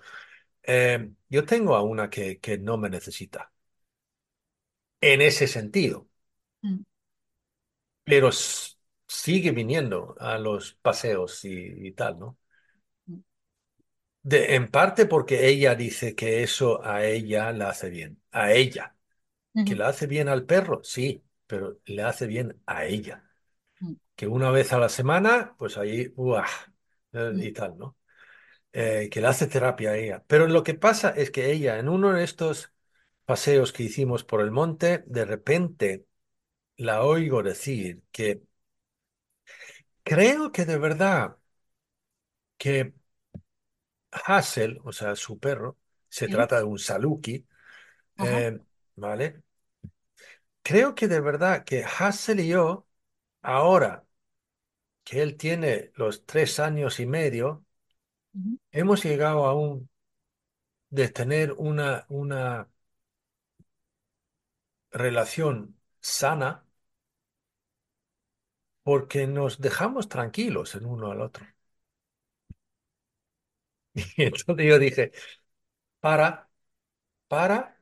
[0.63, 3.53] Eh, yo tengo a una que, que, no me necesita.
[5.01, 6.09] En ese sentido.
[6.63, 6.83] Mm.
[8.05, 8.31] Pero
[9.07, 12.39] sigue viniendo a los paseos y, y tal, ¿no?
[14.25, 18.21] De, en parte porque ella dice que eso a ella la hace bien.
[18.33, 18.97] A ella.
[19.55, 19.65] Uh -huh.
[19.67, 20.83] ¿Que le hace bien al perro?
[20.83, 23.25] Sí, pero le hace bien a ella.
[23.81, 23.97] Uh -huh.
[24.17, 26.47] Que una vez a la semana, pues ahí, ¡buah!
[27.37, 27.97] y tal, ¿no?
[28.73, 30.25] Eh, que le hace terapia a ella.
[30.27, 32.73] Pero lo que pasa es que ella, en uno de estos
[33.27, 36.07] paseos que hicimos por el monte, de repente
[36.77, 38.43] la oigo decir que
[40.03, 41.37] creo que de verdad
[42.59, 42.95] que
[44.27, 46.31] Hassel, o sea, su perro, se ¿Sí?
[46.31, 47.47] trata de un Saluki,
[48.19, 48.61] eh,
[48.97, 49.43] ¿vale?
[50.63, 52.87] Creo que de verdad que Hassel y yo,
[53.43, 54.07] ahora
[55.05, 57.65] que él tiene los tres años y medio,
[58.73, 59.89] hemos llegado a un
[60.91, 62.69] de tener una, una
[64.93, 66.65] relación sana
[68.83, 71.45] porque nos dejamos tranquilos el uno al otro.
[73.95, 75.13] Y entonces yo dije,
[76.01, 76.51] para,
[77.29, 77.79] para,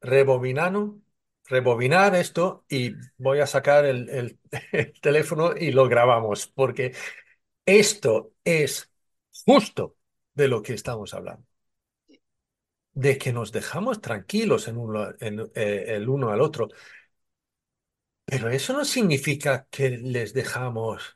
[0.00, 4.38] rebobinar esto y voy a sacar el,
[5.00, 6.94] teléfono y lo grabamos, porque
[7.66, 8.92] esto es
[9.46, 9.96] justo
[10.34, 11.46] de lo que estamos hablando.
[12.94, 16.68] De que nos dejamos tranquilos en uno, en, eh, el uno al otro.
[18.24, 21.15] Pero eso no significa que les dejamos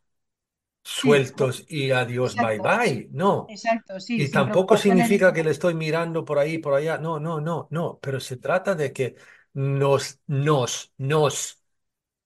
[0.92, 3.08] Sí, sueltos y adiós, bye exacto, bye.
[3.12, 3.46] No.
[3.48, 6.98] exacto, sí, Y tampoco significa que le estoy mirando por ahí, por allá.
[6.98, 7.98] No, no, no, no.
[8.02, 9.14] Pero se trata de que
[9.52, 11.62] nos, nos, nos,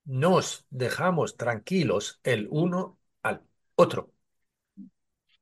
[0.05, 3.43] nos dejamos tranquilos el uno al
[3.77, 4.13] otro.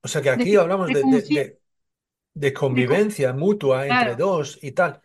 [0.03, 1.59] O sea que aquí hablamos de
[2.35, 5.01] de, convivencia mutua entre claro, dos y tal.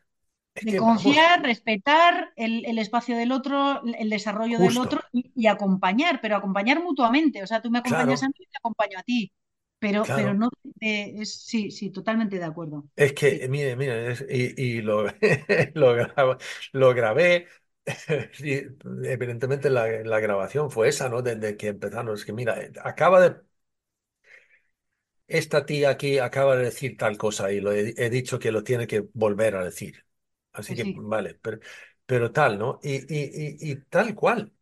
[0.59, 5.31] De que vamos, confiar, respetar el, el espacio del otro, el desarrollo del otro y,
[5.35, 7.43] y acompañar, pero acompañar mutuamente.
[7.43, 9.31] O sea, tú me acompañas a mí y te acompaño a ti,
[9.79, 10.49] pero, pero no,
[10.81, 12.85] eh, es, sí, sí, totalmente de acuerdo.
[12.95, 15.03] Es que, Sí, mire, mire, es- y, y lo,
[15.75, 16.37] lo, grabo-
[16.73, 17.47] lo grabé.
[18.39, 18.53] y
[19.07, 21.21] evidentemente la, la grabación fue esa, ¿no?
[21.21, 22.19] Desde que empezamos.
[22.21, 23.35] Es que, mira, eh, acaba de.
[25.27, 28.63] Esta tía aquí acaba de decir tal cosa y lo he, he dicho que lo
[28.63, 30.05] tiene que volver a decir.
[30.57, 31.59] Así que, sí, vale, pero,
[32.05, 32.79] pero tal, ¿no?
[32.83, 34.53] Y, y, y, y tal cual.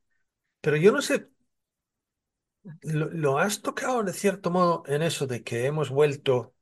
[0.62, 1.30] Pero yo no sé,
[2.82, 6.54] lo, lo has tocado de cierto modo en eso de que hemos vuelto.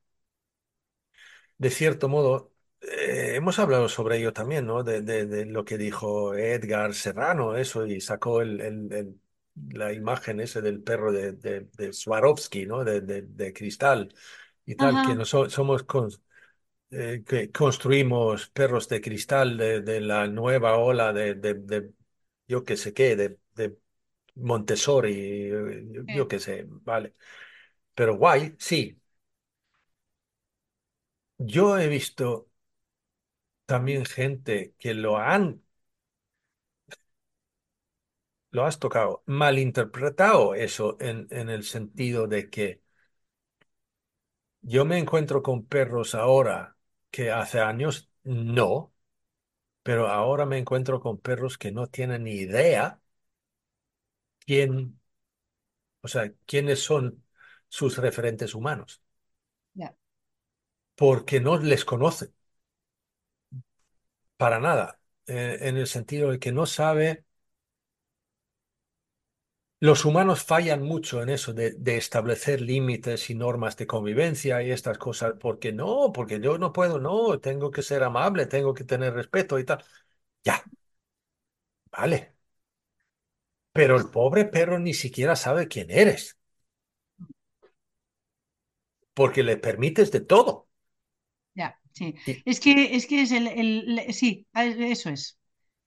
[1.57, 4.83] de cierto modo, eh, hemos hablado sobre ello también, ¿no?
[4.83, 9.19] De, de- de lo que dijo Edgar Serrano, eso, y sacó el, el- el-
[9.71, 12.83] la imagen ese del perro de, de, de Swarovski, ¿no?
[12.83, 14.13] De, de- de cristal
[14.65, 16.09] y tal, que no so- somos con-
[16.93, 21.91] eh, que construimos perros de cristal de, de la nueva ola de, de, de
[22.47, 23.77] yo qué sé qué, de, de
[24.35, 25.49] Montessori,
[25.91, 27.15] yo, yo qué sé, vale.
[27.95, 28.99] Pero guay, sí.
[31.37, 32.49] Yo he visto
[33.65, 35.61] también gente que lo han
[38.51, 42.81] lo has tocado, malinterpretado eso en, en el sentido de que
[44.61, 46.72] yo me encuentro con perros ahora
[47.13, 48.93] que hace años no,
[49.83, 53.01] pero ahora me encuentro con perros que no tienen ni idea
[54.45, 54.95] quién,
[56.01, 57.23] o sea, quiénes son
[57.69, 59.01] sus referentes humanos,
[60.95, 62.33] porque no les conocen.
[64.37, 67.25] Para nada, eh, en el sentido de que no sabe
[69.87, 74.71] Los humanos fallan mucho en eso de, de establecer límites y normas de convivencia y
[74.71, 78.83] estas cosas, porque no, porque yo no puedo, no, tengo que ser amable, tengo que
[78.85, 79.83] tener respeto y tal.
[80.43, 80.69] Ya,
[81.91, 82.33] vale,
[83.71, 86.37] pero el pobre perro ni siquiera sabe quién eres,
[89.15, 90.67] porque le permites de todo.
[91.55, 92.15] ya, sí.
[92.45, 95.39] Es que es, que es el, el- el- sí, eso es.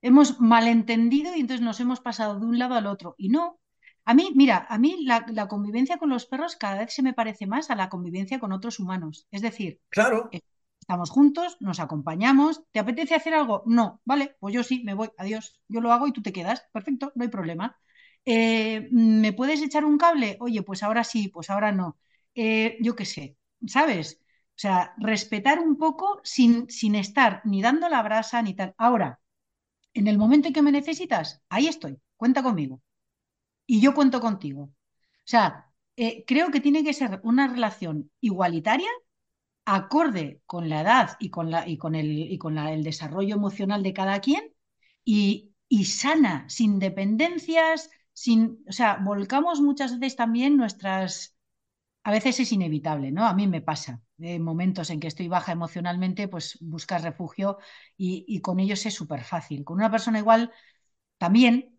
[0.03, 3.15] Hemos malentendido y entonces nos hemos pasado de un lado al otro.
[3.19, 3.59] Y no,
[4.07, 7.15] a mí, mira, a mí la, la convivencia con los perros cada vez se me
[7.15, 9.27] parece más a la convivencia con otros humanos.
[9.31, 10.41] Es decir, claro, eh,
[10.81, 13.63] estamos juntos, nos acompañamos, ¿te apetece hacer algo?
[13.67, 16.65] No, vale, pues yo sí, me voy, adiós, yo lo hago y tú te quedas,
[16.73, 17.79] perfecto, no hay problema.
[18.25, 20.37] Eh, ¿me puedes echar un cable?
[20.41, 21.99] Oye, pues ahora sí, pues ahora no.
[22.35, 24.21] Eh, yo qué sé, ¿sabes?
[24.57, 28.75] O sea, respetar un poco sin, sin estar ni dando la brasa ni tal.
[28.79, 29.21] Ahora,
[29.95, 32.83] en el momento en que me necesitas, ahí estoy, cuenta conmigo.
[33.67, 34.63] Y yo cuento contigo.
[34.65, 34.73] O
[35.25, 38.89] sea, eh, creo que tiene que ser una relación igualitaria,
[39.65, 43.83] acorde con la edad y con, la, y con, el, y con el desarrollo emocional
[43.83, 44.45] de cada quien
[45.05, 51.37] y, y sana, sin dependencias, sin, o sea, volcamos muchas veces también nuestras
[52.05, 53.27] a veces es inevitable, ¿no?
[53.27, 54.01] A mí me pasa.
[54.19, 57.59] En momentos en que estoy baja emocionalmente, pues buscas refugio
[57.97, 59.65] y, y con ellos es súper fácil.
[59.65, 60.53] Con una persona igual
[61.19, 61.76] también,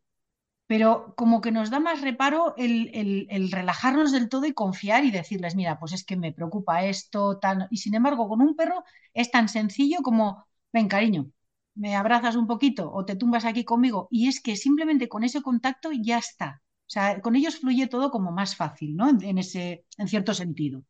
[0.67, 5.05] pero como que nos da más reparo el, el- el relajarnos del todo y confiar
[5.05, 7.67] y decirles, mira, pues es que me preocupa esto, tal.
[7.71, 11.31] Y sin embargo, con un perro es tan sencillo como, ven, cariño,
[11.75, 14.07] me abrazas un poquito o te tumbas aquí conmigo.
[14.11, 16.61] Y es que simplemente con ese contacto ya está.
[16.87, 19.09] O sea, con ellos fluye todo como más fácil, ¿no?
[19.09, 20.83] En ese, en cierto sentido.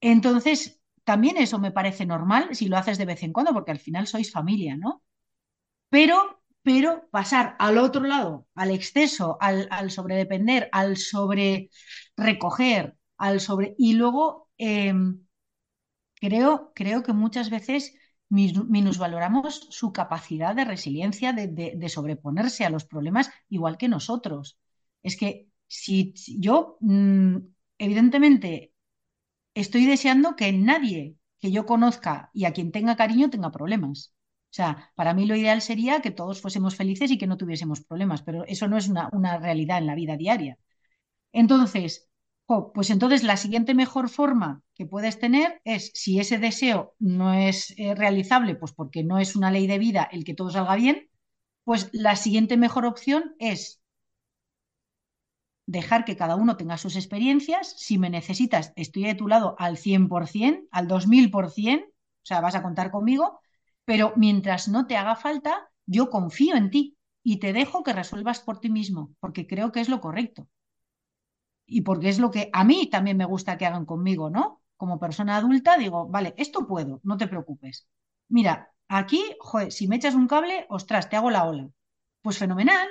[0.00, 3.78] Entonces, también eso me parece normal si lo haces de vez en cuando, porque al
[3.80, 5.02] final sois familia, ¿no?
[5.90, 6.37] Pero,
[6.68, 11.70] pero pasar al otro lado, al exceso, al, sobredepender, al sobre
[12.16, 13.74] recoger, al sobre...
[13.78, 14.92] Y luego eh,
[16.20, 17.94] creo, creo que muchas veces
[18.30, 24.58] minusvaloramos su capacidad de resiliencia, de, de- sobreponerse a los problemas, igual que nosotros.
[25.02, 27.36] Es que si, si yo, mm,
[27.78, 28.72] evidentemente,
[29.54, 34.12] estoy deseando que nadie que yo conozca y a quien tenga cariño tenga problemas.
[34.50, 37.82] O sea, para mí lo ideal sería que todos fuésemos felices y que no tuviésemos
[37.82, 40.58] problemas, pero eso no es una, una realidad en la vida diaria.
[41.32, 42.08] Entonces,
[42.46, 47.34] jo, pues entonces la siguiente mejor forma que puedes tener es, si ese deseo no
[47.34, 50.76] es eh, realizable, pues porque no es una ley de vida el que todo salga
[50.76, 51.08] bien,
[51.64, 53.82] pues la siguiente mejor opción es
[55.66, 57.74] dejar que cada uno tenga sus experiencias.
[57.78, 62.62] Si me necesitas, estoy de tu lado al 100%, al 2000%, o sea, vas a
[62.62, 63.40] contar conmigo,
[63.88, 68.38] pero mientras no te haga falta, yo confío en ti y te dejo que resuelvas
[68.40, 70.46] por ti mismo, porque creo que es lo correcto.
[71.66, 74.62] Y porque es lo que a mí también me gusta que hagan conmigo, ¿no?
[74.76, 77.88] Como persona adulta digo, vale, esto puedo, no te preocupes.
[78.28, 79.22] Mira, aquí,
[79.70, 81.70] si me echas un cable, ostras, te hago la ola.
[82.20, 82.88] Pues fenomenal.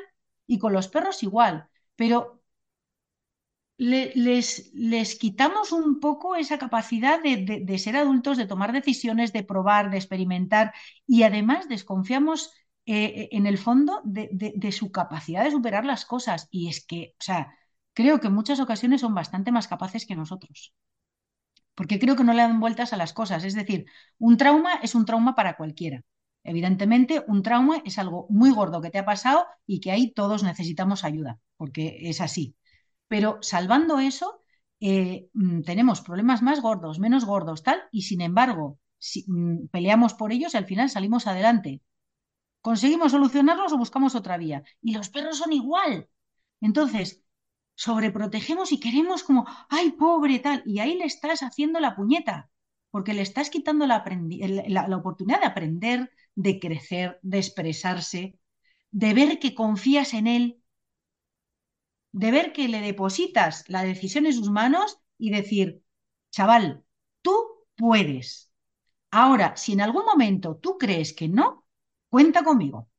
[0.47, 1.69] Y con los perros igual.
[1.95, 2.36] Pero
[3.77, 9.97] les, quitamos un poco esa capacidad de, ser adultos, de tomar decisiones, de probar, de
[9.97, 10.73] experimentar
[11.05, 12.51] y además desconfiamos
[12.85, 16.47] eh, en el fondo de, de, su capacidad de superar las cosas.
[16.51, 17.53] Y es que, o sea,
[17.93, 20.73] creo que en muchas ocasiones son bastante más capaces que nosotros.
[21.75, 23.43] Porque creo que no le dan vueltas a las cosas.
[23.43, 23.85] Es decir,
[24.17, 26.01] un trauma es un trauma para cualquiera.
[26.43, 30.43] Evidentemente, un trauma es algo muy gordo que te ha pasado y que ahí todos
[30.43, 32.55] necesitamos ayuda, porque es así.
[33.07, 34.41] Pero salvando eso,
[34.79, 40.13] eh, mm, tenemos problemas más gordos, menos gordos, tal, y sin embargo, si, mm, peleamos
[40.13, 41.81] por ellos y al final salimos adelante.
[42.61, 44.63] ¿Conseguimos solucionarlos o buscamos otra vía?
[44.81, 46.09] Y los perros son igual.
[46.61, 47.23] Entonces,
[47.75, 52.49] sobreprotegemos y queremos como, ay, pobre, tal, y ahí le estás haciendo la puñeta,
[52.91, 54.03] porque le estás quitando la,
[54.97, 58.39] oportunidad de aprender, de crecer, de expresarse,
[58.91, 60.61] de ver que confías en él
[62.17, 65.83] de ver que le depositas la decisión en sus manos y decir,
[66.31, 66.83] chaval,
[67.21, 67.33] tú
[67.75, 68.51] puedes.
[69.11, 71.65] Ahora, si en algún momento tú crees que no,
[72.09, 72.89] cuenta conmigo.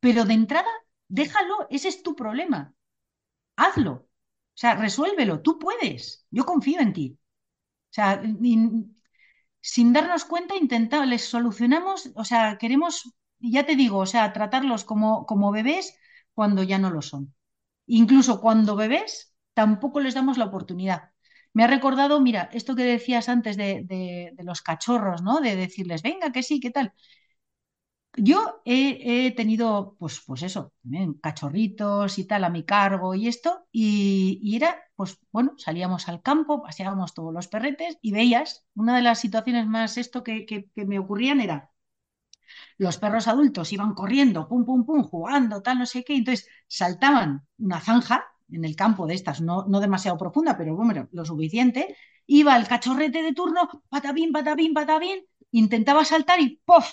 [0.00, 0.70] Pero de entrada,
[1.08, 2.74] déjalo, ese es tu problema.
[3.56, 3.92] Hazlo.
[3.92, 4.06] O
[4.60, 6.26] sea, resuélvelo, tú puedes.
[6.30, 7.18] Yo confío en ti.
[7.90, 8.22] O sea,
[9.60, 14.84] sin darnos cuenta, intentamos, les solucionamos, o sea, queremos, ya te digo, o sea, tratarlos
[14.84, 15.96] como, como bebés
[16.34, 17.34] cuando ya no lo son.
[17.88, 21.10] Incluso cuando bebés, tampoco les damos la oportunidad.
[21.54, 25.40] Me ha recordado, mira, esto que decías antes de, de, los cachorros, ¿no?
[25.40, 26.92] De decirles, venga, que sí, ¿qué tal?
[28.16, 30.72] Yo he, tenido, pues, pues eso,
[31.22, 36.62] cachorritos y tal a mi cargo y esto, y, era, pues bueno, salíamos al campo,
[36.62, 40.84] paseábamos todos los perretes y veías, una de las situaciones más esto que, que, que
[40.84, 41.70] me ocurrían era,
[42.78, 47.46] los perros adultos iban corriendo, pum, pum, pum, jugando, tal, no sé qué, entonces saltaban
[47.58, 51.96] una zanja en el campo de estas, no, no demasiado profunda, pero bueno, lo suficiente,
[52.26, 56.86] iba el cachorrete de turno, patabín, patabín, patabín, intentaba saltar y ¡pof!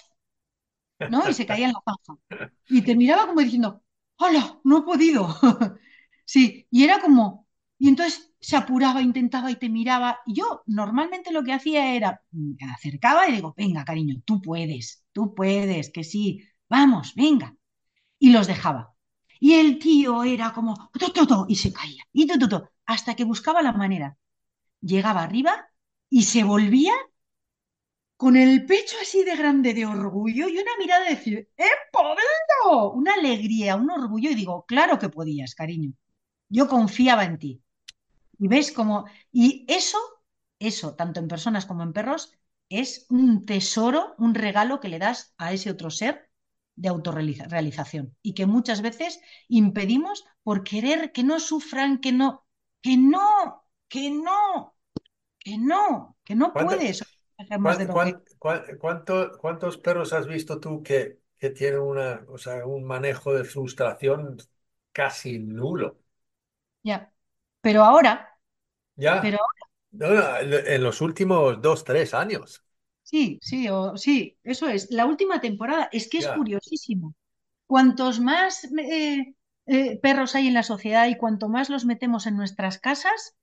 [1.10, 1.28] ¿no?
[1.30, 2.22] Y se caía en la zanja.
[2.70, 3.84] Y te miraba como diciendo,
[4.18, 4.60] ¡hola!
[4.64, 5.28] No he podido.
[6.26, 7.45] sí, y era como,
[7.78, 10.20] y entonces se apuraba, intentaba y te miraba.
[10.26, 15.06] Y yo normalmente lo que hacía era, me acercaba y digo, venga, cariño, tú puedes,
[15.12, 17.56] tú puedes, que sí, vamos, venga.
[18.20, 18.94] Y los dejaba.
[19.40, 23.62] Y el tío era como, to, to, y se caía, y to, hasta que buscaba
[23.62, 24.18] la manera.
[24.82, 25.68] Llegaba arriba
[26.10, 26.94] y se volvía
[28.18, 32.92] con el pecho así de grande de orgullo y una mirada de decir, ¡he podido!
[32.94, 35.94] Una alegría, un orgullo, y digo, claro que podías, cariño.
[36.50, 37.64] Yo confiaba en ti.
[38.38, 39.98] Y ves cómo, y eso,
[40.60, 42.32] eso, tanto en personas como en perros,
[42.70, 46.30] es un tesoro, un regalo que le das a ese otro ser
[46.76, 52.46] de autorrealización y que muchas veces impedimos por querer que no sufran, que no,
[52.82, 54.76] que no, que no,
[55.40, 57.04] que no, que no puedes.
[57.62, 58.24] ¿Cuánto, cuánto,
[58.80, 63.44] cuánto, ¿Cuántos perros has visto tú que, que tienen una, o sea, un manejo de
[63.44, 64.38] frustración
[64.92, 66.00] casi nulo?
[66.84, 67.12] Ya,
[67.66, 68.14] pero ahora,
[68.98, 69.40] Ya, pero
[69.92, 70.22] no, no,
[70.58, 72.64] en los últimos dos, tres años.
[73.04, 74.90] Sí, sí, o, sí, eso es.
[74.92, 77.14] La última temporada es que es Ya, curiosísimo.
[77.68, 79.36] Cuantos más eh,
[79.68, 83.36] eh, perros hay en la sociedad y cuanto más los metemos en nuestras casas,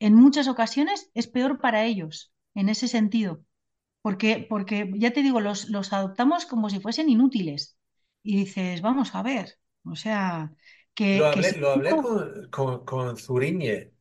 [0.00, 3.42] en muchas ocasiones es peor para ellos, en ese sentido.
[4.02, 7.76] Porque, porque ya te digo, los, los adoptamos como si fuesen inútiles.
[8.22, 10.52] Y dices, vamos a ver, o sea,
[11.08, 13.92] que, hablé, lo hablé con, con, con Zuriñe,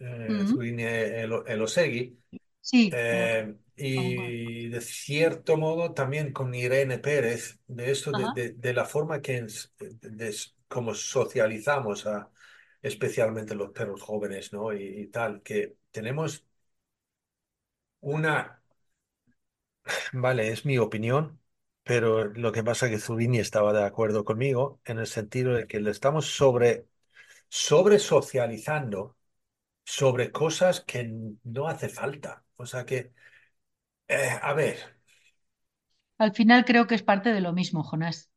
[0.00, 2.20] eh, Zuriñe Elo- Elosegui,
[2.60, 8.74] sí, eh, y de cierto modo también con Irene Pérez, de esto, de, de, de
[8.74, 9.46] la forma que
[9.80, 10.36] de
[10.68, 12.30] como socializamos a
[12.82, 14.72] especialmente los perros jóvenes, ¿no?
[14.72, 16.46] Y, y tal, que tenemos
[18.02, 18.60] una,
[20.12, 21.40] vale, es mi opinión,
[21.84, 25.66] pero lo que pasa es que Zuriñe estaba de acuerdo conmigo en el sentido de
[25.68, 26.88] que le estamos sobre,
[27.48, 29.16] sobre socializando
[29.84, 31.12] sobre cosas que
[31.44, 32.44] no hace falta.
[32.56, 33.12] O sea que,
[34.08, 34.78] eh, a ver,
[36.18, 38.28] Al final creo que es parte de lo mismo, Jonás.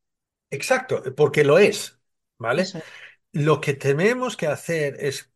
[0.50, 2.00] exacto, porque lo es,
[2.38, 2.74] ¿vale?
[2.74, 2.82] Eso.
[3.34, 5.32] Lo que tenemos que hacer es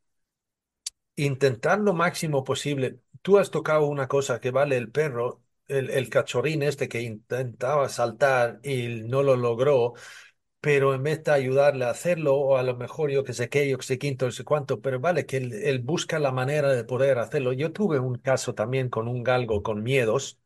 [1.16, 3.00] intentar lo máximo posible.
[3.22, 8.60] Tú has tocado una cosa que vale el perro, el, cachorrín este que intentaba saltar
[8.64, 9.94] y no lo logró,
[10.62, 13.70] pero en vez de ayudarle a hacerlo, o a lo mejor yo que sé qué,
[13.70, 16.84] yo que sé quinto, no sé cuánto, pero vale que él, busca la manera de
[16.86, 17.54] poder hacerlo.
[17.54, 20.40] Yo tuve un caso también con un galgo con miedos.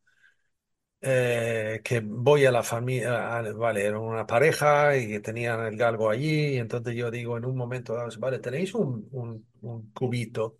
[1.00, 6.54] eh, que voy a la familia, vale, era una pareja y tenían el galgo allí,
[6.54, 10.58] y entonces yo digo en un momento vale, tenéis un, un, un cubito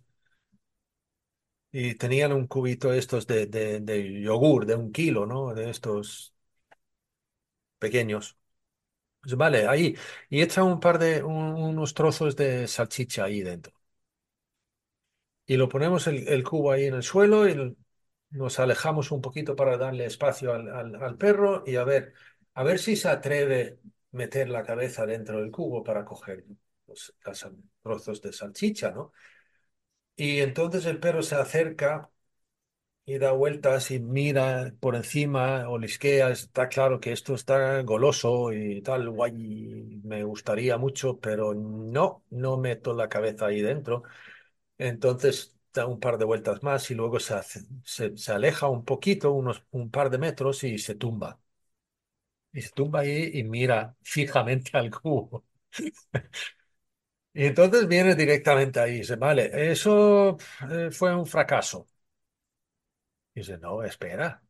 [1.71, 5.53] y tenían un cubito estos de, de, de yogur de un kilo, ¿no?
[5.53, 6.33] De estos
[7.79, 8.37] pequeños.
[9.21, 9.95] Pues vale, ahí.
[10.29, 13.73] Y echa un par de, un- unos trozos de salchicha ahí dentro.
[15.45, 17.77] Y lo ponemos el, el cubo ahí en el suelo y
[18.31, 22.13] nos alejamos un poquito para darle espacio al, al, perro y a ver,
[22.53, 23.79] a ver si se atreve
[24.11, 26.43] meter la cabeza dentro del cubo para coger
[26.87, 27.47] los, los
[27.83, 29.13] trozos de salchicha, ¿no?
[30.17, 32.11] Y entonces el perro se acerca
[33.05, 38.81] y da vueltas y mira por encima, olisquea, está claro que esto está goloso y
[38.83, 44.03] tal, guay, me gustaría mucho, pero no, no meto la cabeza ahí dentro.
[44.79, 48.85] Entonces da un par de vueltas más y luego se, hace- se, se aleja un
[48.85, 51.39] poquito, unos un par de metros y se tumba.
[52.53, 55.45] Y se tumba ahí y mira fijamente al cubo.
[57.37, 60.37] Y entonces viene directamente ahí dice, vale, eso
[60.69, 61.87] eh, fue un fracaso.
[63.33, 64.43] Y dice, no, espera.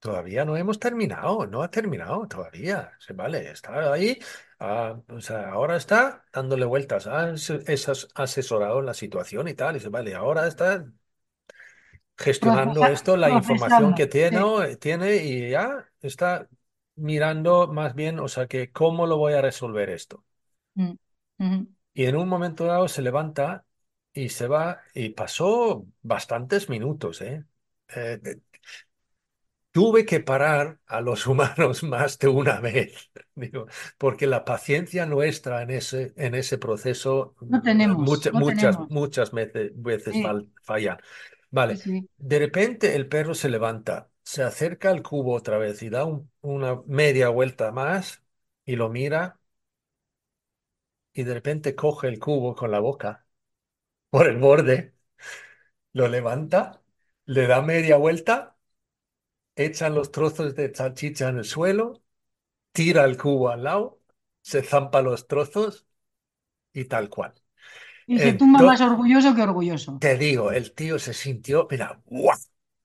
[0.00, 2.92] Todavía no hemos terminado, no ha terminado todavía.
[3.00, 4.18] Se vale, está ahí,
[4.60, 9.76] ah, o sea, ahora está dándole vueltas, ha es as- asesorado la situación y tal,
[9.76, 10.86] y se vale, ahora está
[12.16, 14.06] gestionando Procesa- esto, la información que procesando.
[14.06, 16.48] tiene, tiene y ya está
[16.96, 20.24] mirando más bien, o sea, que cómo lo voy a resolver esto.
[20.76, 20.96] Mm,
[21.38, 21.58] ujú.
[21.94, 23.66] Y en un momento dado se levanta
[24.12, 27.44] y se va y pasó bastantes minutos, ¿eh?
[27.94, 28.40] Eh,
[29.72, 33.66] Tuve que parar a los humanos más de una vez, digo,
[33.98, 38.78] porque la paciencia nuestra en ese, en ese proceso No mm, tenemos, muchas, no muchas,
[38.82, 38.88] tenemos.
[38.88, 40.98] muchas veces, veces Sí, fallan.
[41.50, 42.08] Vale, sí.
[42.18, 46.30] de repente el perro se levanta, se acerca al cubo otra vez y da un-
[46.42, 48.22] una media vuelta más
[48.66, 49.40] y lo mira
[51.12, 53.26] y de repente coge el cubo con la boca
[54.10, 54.94] por el borde,
[55.92, 56.82] lo levanta,
[57.26, 58.56] le da media vuelta,
[59.56, 62.02] echan los trozos de salchicha en el suelo
[62.72, 64.00] tira el cubo al lado,
[64.42, 65.86] se zampa los trozos
[66.74, 67.34] y tal cual.
[68.06, 69.92] Y se tumba más orgulloso que orgulloso.
[69.98, 72.38] te digo, el tío se sintió, mira, ¡guau!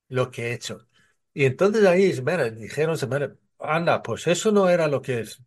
[0.09, 0.87] lo que he hecho.
[1.33, 5.41] Y entonces ahí, mira, dijeron, mira, anda, pues eso no era lo que es,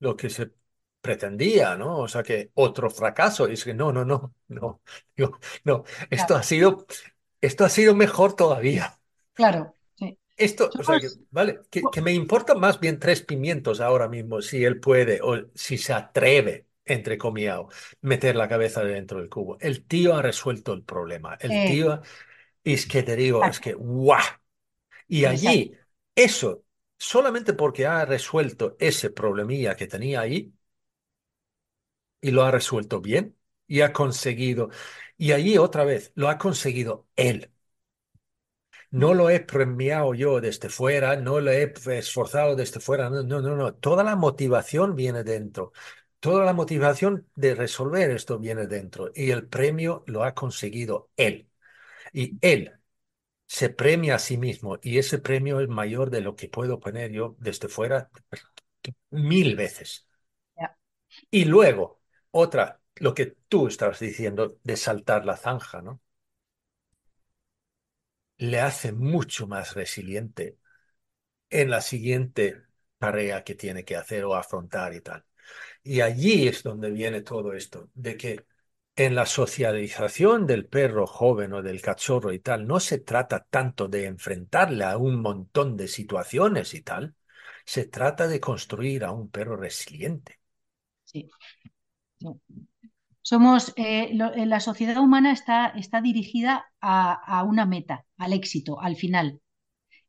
[0.00, 0.52] lo que se
[1.06, 1.98] pretendía, ¿no?
[2.00, 3.48] O sea que otro fracaso.
[3.48, 4.82] Y es que no, no, no, no,
[5.16, 6.86] Digo, no, esto Claro, ha sido,
[7.40, 8.98] esto ha sido mejor todavía.
[9.34, 10.18] claro, sí.
[10.36, 14.42] Esto, o sea, que, vale, que, que me importan más bien tres pimientos ahora mismo,
[14.42, 17.60] si él puede o si se atreve, entre comillas,
[18.02, 19.56] meter la cabeza dentro del cubo.
[19.60, 21.36] El tío ha resuelto el problema.
[21.40, 22.02] El eh, tío,
[22.64, 24.22] es que te digo, es que, ¡guau!
[25.08, 25.48] Y exacto.
[25.48, 25.72] allí,
[26.14, 26.64] eso,
[26.98, 30.52] solamente porque ha resuelto ese problemilla que tenía ahí
[32.26, 34.70] y lo ha resuelto bien y ha conseguido,
[35.18, 37.52] y allí otra vez, lo ha conseguido él.
[38.90, 43.40] No lo he premiado yo desde fuera, no lo he esforzado desde fuera, no, no,
[43.40, 43.74] no, no.
[43.74, 45.72] Toda la motivación viene dentro.
[46.20, 49.10] Toda la motivación de resolver esto viene dentro.
[49.14, 51.50] Y el premio lo ha conseguido él.
[52.12, 52.72] Y él
[53.46, 54.78] se premia a sí mismo.
[54.82, 58.10] Y ese premio es mayor de lo que puedo poner yo desde fuera
[59.10, 60.06] mil veces.
[61.30, 61.95] Y luego,
[62.36, 66.00] otra, lo que tú estabas diciendo de saltar la zanja, ¿no?
[68.38, 70.58] Le hace mucho más resiliente
[71.50, 72.64] en la siguiente
[72.98, 75.24] tarea que tiene que hacer o afrontar y tal.
[75.84, 78.46] Y allí es donde viene todo esto, de que
[78.96, 83.88] en la socialización del perro joven o del cachorro y tal, no se trata tanto
[83.88, 87.16] de enfrentarle a un montón de situaciones y tal,
[87.66, 90.40] se trata de construir a un perro resiliente.
[91.04, 91.32] sí,
[93.22, 98.96] Somos, eh, eh, la sociedad humana está, está dirigida a, una meta, al éxito, al
[98.96, 99.40] final.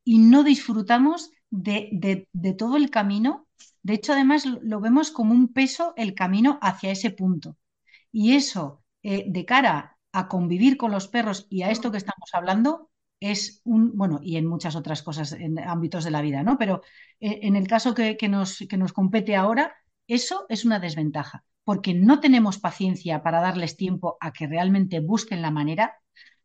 [0.05, 1.89] y no disfrutamos de,
[2.34, 3.47] de- todo el camino.
[3.84, 7.58] De hecho, además lo, vemos como un peso el camino hacia ese punto.
[8.12, 12.30] Y eso, eh, de cara a convivir con los perros y a esto que estamos
[12.34, 12.91] hablando,
[13.22, 16.58] es un, bueno, y en muchas otras cosas, en ámbitos de la vida, ¿no?
[16.60, 16.82] Pero
[17.20, 19.76] en el caso que, nos, que nos compete ahora,
[20.08, 25.41] eso es una desventaja, porque no tenemos paciencia para darles tiempo a que realmente busquen
[25.41, 25.95] la manera,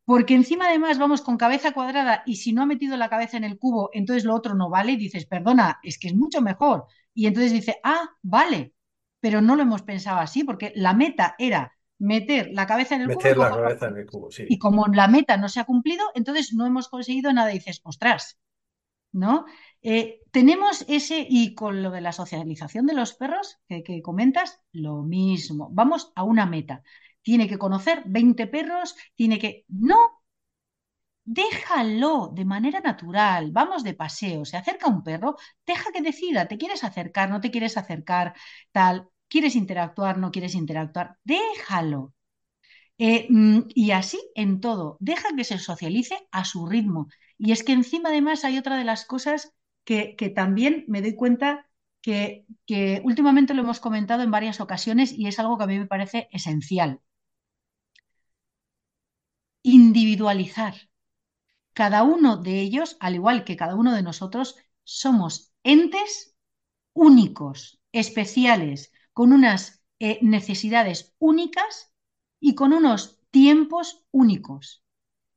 [0.03, 3.45] porque encima además vamos con cabeza cuadrada y si no ha metido la cabeza en
[3.45, 6.87] el cubo, entonces lo otro no vale y dices, perdona, es que es mucho mejor.
[7.13, 8.73] Y entonces dice, ah, vale,
[9.21, 13.07] pero no lo hemos pensado así, porque la meta era meter la cabeza en el
[13.07, 13.45] meter cubo.
[13.45, 14.43] la cabeza en el cubo, sí.
[14.49, 17.51] Y como la meta no se ha cumplido, entonces no hemos conseguido nada.
[17.51, 18.41] Y dices, ostras,
[19.13, 19.45] ¿no?
[19.81, 25.03] Eh, tenemos ese, y con lo de la socialización de los perros que, comentas, lo
[25.03, 25.69] mismo.
[25.71, 26.83] Vamos a una meta.
[27.21, 29.65] Tiene que conocer 20 perros, tiene que...
[29.69, 29.97] No,
[31.25, 33.51] déjalo de manera natural.
[33.51, 35.35] Vamos de paseo, se acerca un perro,
[35.65, 38.33] deja que decida, te quieres acercar, no te quieres acercar,
[38.71, 39.09] tal.
[39.27, 40.17] ¿Quieres interactuar?
[40.19, 41.17] ¿No quieres interactuar?
[41.23, 42.13] Déjalo.
[42.97, 43.27] Eh,
[43.73, 47.07] y así en todo, deja que se socialice a su ritmo.
[47.43, 51.69] Y es que encima además hay otra de las cosas que, también me doy cuenta
[52.01, 55.77] que, que, últimamente lo hemos comentado en varias ocasiones y es algo que a mí
[55.77, 57.01] me parece esencial.
[59.63, 60.73] Individualizar.
[61.73, 66.37] Cada uno de ellos, al igual que cada uno de nosotros, somos entes
[66.93, 71.93] únicos, especiales, con unas eh, necesidades únicas
[72.39, 74.82] y con unos tiempos únicos.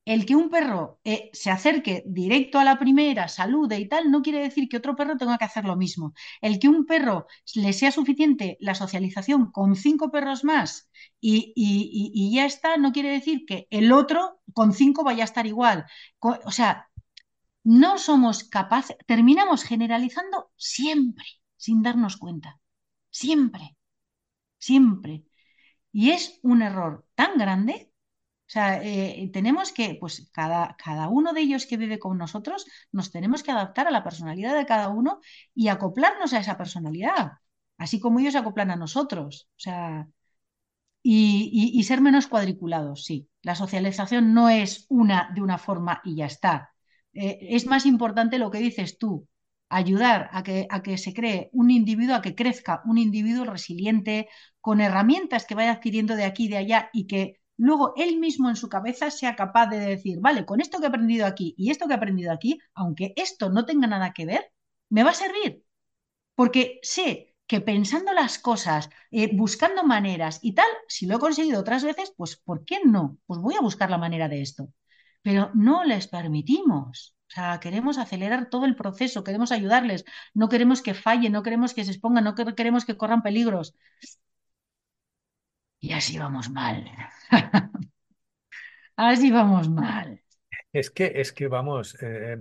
[0.07, 4.23] El que un perro eh, se acerque directo a la primera, salude y tal, no
[4.23, 6.15] quiere decir que otro perro tenga que hacer lo mismo.
[6.41, 10.91] El que un perro le sea suficiente la socialización con cinco perros más
[11.21, 15.87] y, ya está, no quiere decir que el otro con cinco vaya a estar igual.
[16.21, 16.89] O sea,
[17.65, 21.25] no somos capaces, terminamos generalizando siempre,
[21.57, 22.61] sin darnos cuenta.
[23.11, 23.77] Siempre,
[24.59, 25.25] siempre.
[25.93, 27.93] Y es un error tan grande
[28.47, 32.65] o sea, eh, tenemos que, pues cada, cada, uno de ellos que vive con nosotros,
[32.93, 35.21] nos tenemos que adaptar a la personalidad de cada uno
[35.55, 37.33] y acoplarnos a esa personalidad,
[37.77, 39.49] así como ellos acoplan a nosotros.
[39.57, 40.09] O sea,
[41.03, 43.29] y, y, y ser menos cuadriculados, sí.
[43.43, 46.73] La socialización no es una de una forma y ya está.
[47.13, 49.29] Eh, es más importante lo que dices tú,
[49.69, 54.29] ayudar a que, a que se cree un individuo, a que crezca un individuo resiliente,
[54.61, 58.49] con herramientas que vaya adquiriendo de aquí y de allá y que luego él mismo
[58.51, 61.71] en su cabeza sea capaz de decir, vale, con esto que he aprendido aquí y
[61.71, 64.53] esto que he aprendido aquí, aunque esto no tenga nada que ver,
[64.91, 65.65] me va a servir.
[66.35, 71.61] Porque sé que pensando las cosas, eh, buscando maneras y tal, si lo he conseguido
[71.61, 73.19] otras veces, pues ¿por qué no?
[73.27, 74.69] Pues voy a buscar la manera de esto.
[75.23, 77.17] Pero no les permitimos.
[77.29, 80.05] O sea, queremos acelerar todo el proceso, queremos ayudarles,
[80.35, 83.75] no queremos que fallen, no queremos que se expongan, no queremos que corran peligros.
[85.81, 86.85] Y así vamos mal.
[88.97, 90.23] así vamos mal.
[90.73, 92.39] Es que, es que vamos, eh,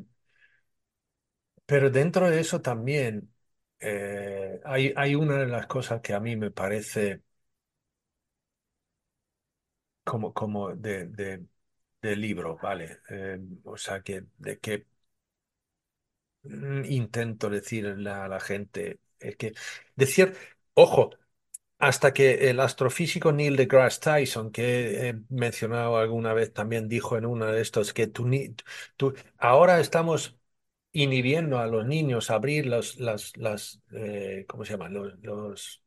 [1.66, 3.34] pero dentro de eso también
[3.80, 7.22] eh, hay, hay una de las cosas que a mí me parece
[10.04, 11.46] como, como de, de,
[12.16, 13.00] libro, ¿vale?
[13.10, 14.86] Eh, o sea, que, de que
[16.88, 19.54] intento decirle a la gente, es que
[19.96, 20.36] decir,
[20.74, 21.12] ojo,
[21.80, 27.26] hasta que el astrofísico Neil deGrasse Tyson, que he mencionado alguna vez, también dijo en
[27.26, 28.30] uno de estos que tú,
[28.98, 30.38] tú, ahora estamos
[30.92, 34.94] inhibiendo a los niños a abrir los, las, las eh, ¿cómo se llaman?
[34.94, 35.84] Los, los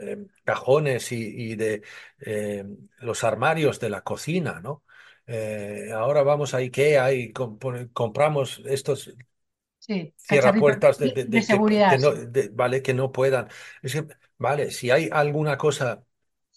[0.00, 1.82] eh, cajones y, de
[2.20, 2.64] eh,
[2.98, 4.84] los armarios de la cocina, ¿no?
[5.26, 7.62] Eh, ahora vamos a IKEA y comp
[7.92, 9.14] compramos estos
[9.86, 11.86] Sí, cierra puertas de, de, de, de de- que, seguridad.
[11.86, 12.12] que no,
[12.52, 13.48] vale, que no puedan.
[13.82, 14.06] Es que,
[14.38, 16.04] vale, si hay alguna cosa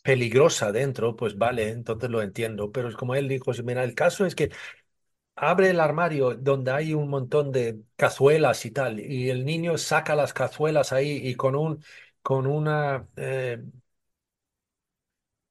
[0.04, 2.72] peligrosa dentro, pues vale, entonces lo entiendo.
[2.72, 4.52] Pero es como él dijo, mira, el caso es que
[5.36, 10.16] abre el armario donde hay un montón de cazuelas y tal, y el niño saca
[10.16, 11.84] las cazuelas ahí y con un,
[12.22, 13.64] con una eh,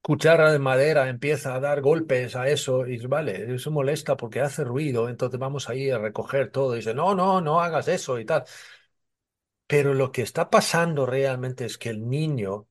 [0.00, 4.64] cuchara de madera empieza a dar golpes a eso y vale, eso molesta porque hace
[4.64, 6.74] ruido, entonces vamos ahí a recoger todo.
[6.74, 8.44] Y dice, no, no, no hagas eso y tal.
[9.66, 12.66] Pero lo que está pasando realmente es que el niño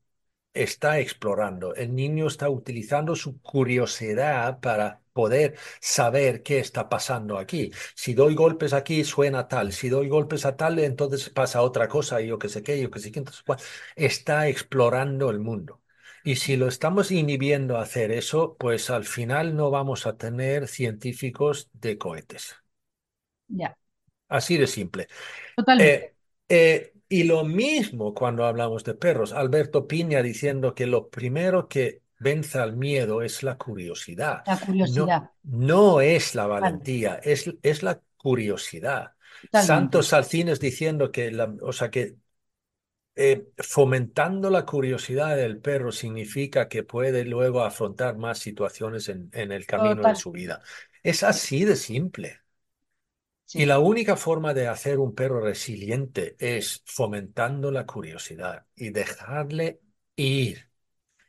[0.54, 7.72] está explorando, el niño está utilizando su curiosidad para poder saber qué está pasando aquí.
[7.94, 9.72] Si doy golpes aquí, suena tal.
[9.72, 12.90] Si doy golpes a tal, entonces pasa otra cosa, y yo qué sé qué, yo
[12.90, 13.20] qué sé qué.
[13.20, 13.44] Entonces,
[13.96, 15.82] está explorando el mundo.
[16.24, 20.68] Y si lo estamos inhibiendo a hacer eso, pues al final no vamos a tener
[20.68, 22.56] científicos de cohetes.
[23.48, 23.76] Ya,
[24.28, 25.08] Así de simple.
[25.56, 25.94] totalmente.
[25.94, 26.14] Eh,
[26.48, 29.32] eh, y lo mismo cuando hablamos de perros.
[29.32, 34.42] Alberto Piña diciendo que lo primero que venza al miedo es la curiosidad.
[34.46, 39.12] La curiosidad, no es la vale, valentía, es, es la curiosidad.
[39.42, 39.66] totalmente.
[39.66, 42.16] Santos Salcines diciendo que, la, o sea, que
[43.18, 49.52] eh, fomentando la curiosidad del perro significa que puede luego afrontar más situaciones en, en
[49.52, 50.62] el camino de su vida.
[51.02, 52.40] Es así de simple.
[53.52, 59.80] Y la única forma de hacer un perro resiliente es fomentando la curiosidad y dejarle
[60.16, 60.70] ir,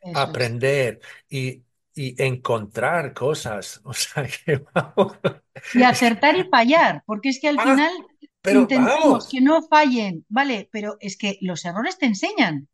[0.01, 1.63] eso aprender y,
[1.95, 3.81] y encontrar cosas.
[3.85, 5.17] O sea que vamos.
[5.71, 7.91] Y acertar y fallar, porque es que al Ah, final
[8.49, 10.69] pero intentamos que no fallen, ¿vale?
[10.71, 12.69] Pero es que los errores te enseñan,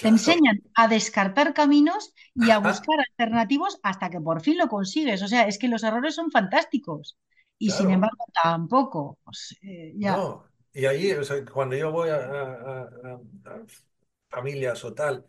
[0.00, 5.22] te enseñan a descartar caminos y a buscar alternativos hasta que por fin lo consigues.
[5.22, 7.18] O sea, es que los errores son fantásticos
[7.58, 9.18] y sin embargo tampoco.
[9.24, 10.44] Pues, eh, ya, No.
[10.72, 13.62] Y ahí, o sea, cuando yo voy a, a- a- a
[14.30, 15.26] familias o tal,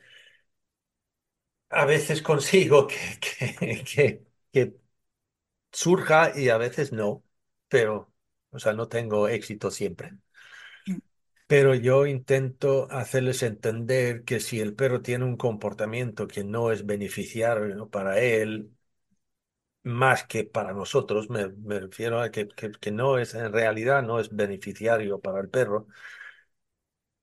[1.69, 4.75] a veces consigo que, que, que, que
[5.71, 7.23] surja y a veces no,
[7.69, 8.13] pero,
[8.56, 10.14] o sea, no tengo éxito siempre.
[10.88, 10.97] mm,
[11.47, 16.86] Pero yo intento hacerles entender que si el perro tiene un comportamiento que no es
[16.86, 18.72] beneficiario para él,
[19.84, 24.03] más que para nosotros, me, me refiero a que, que, que no es, en realidad
[24.03, 25.88] no es beneficiario para el perro,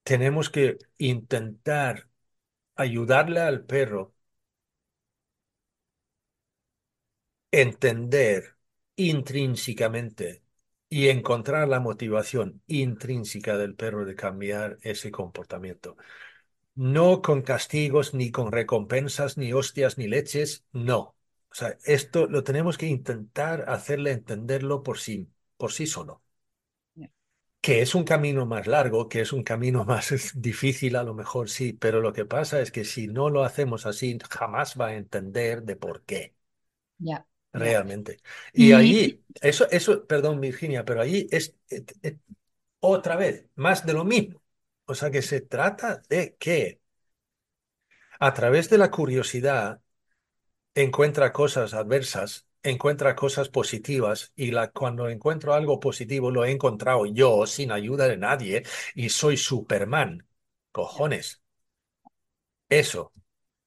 [0.05, 2.09] tenemos que intentar
[2.77, 4.15] ayudarle al perro
[7.51, 8.57] entender
[8.97, 10.42] intrínsecamente
[10.93, 15.97] y encontrar la motivación intrínseca del perro de cambiar ese comportamiento.
[16.75, 20.99] No con castigos, ni con recompensas, ni hostias, ni leches, no.
[21.51, 26.23] O sea, esto lo tenemos que intentar hacerle entenderlo por sí, por sí solo.
[27.63, 31.49] Que es un camino más largo, que es un camino más difícil, a lo mejor
[31.49, 34.95] sí, pero lo que pasa es que si no lo hacemos así, jamás va a
[34.97, 36.35] entender de por qué.
[36.99, 37.17] ya.
[37.17, 37.27] ya.
[37.53, 38.19] Realmente.
[38.53, 42.19] Y Y allí, eso, eso, perdón, Virginia, pero allí es, eh, eh,
[42.81, 44.43] otra vez más de lo mismo.
[44.87, 46.81] O sea que se trata de que
[48.21, 49.81] a través de la curiosidad
[50.75, 57.07] encuentra cosas adversas, encuentra cosas positivas y la, cuando encuentro algo positivo lo he encontrado
[57.07, 60.27] yo sin ayuda de nadie y soy Superman.
[60.73, 61.43] Cojones.
[62.69, 63.13] Eso.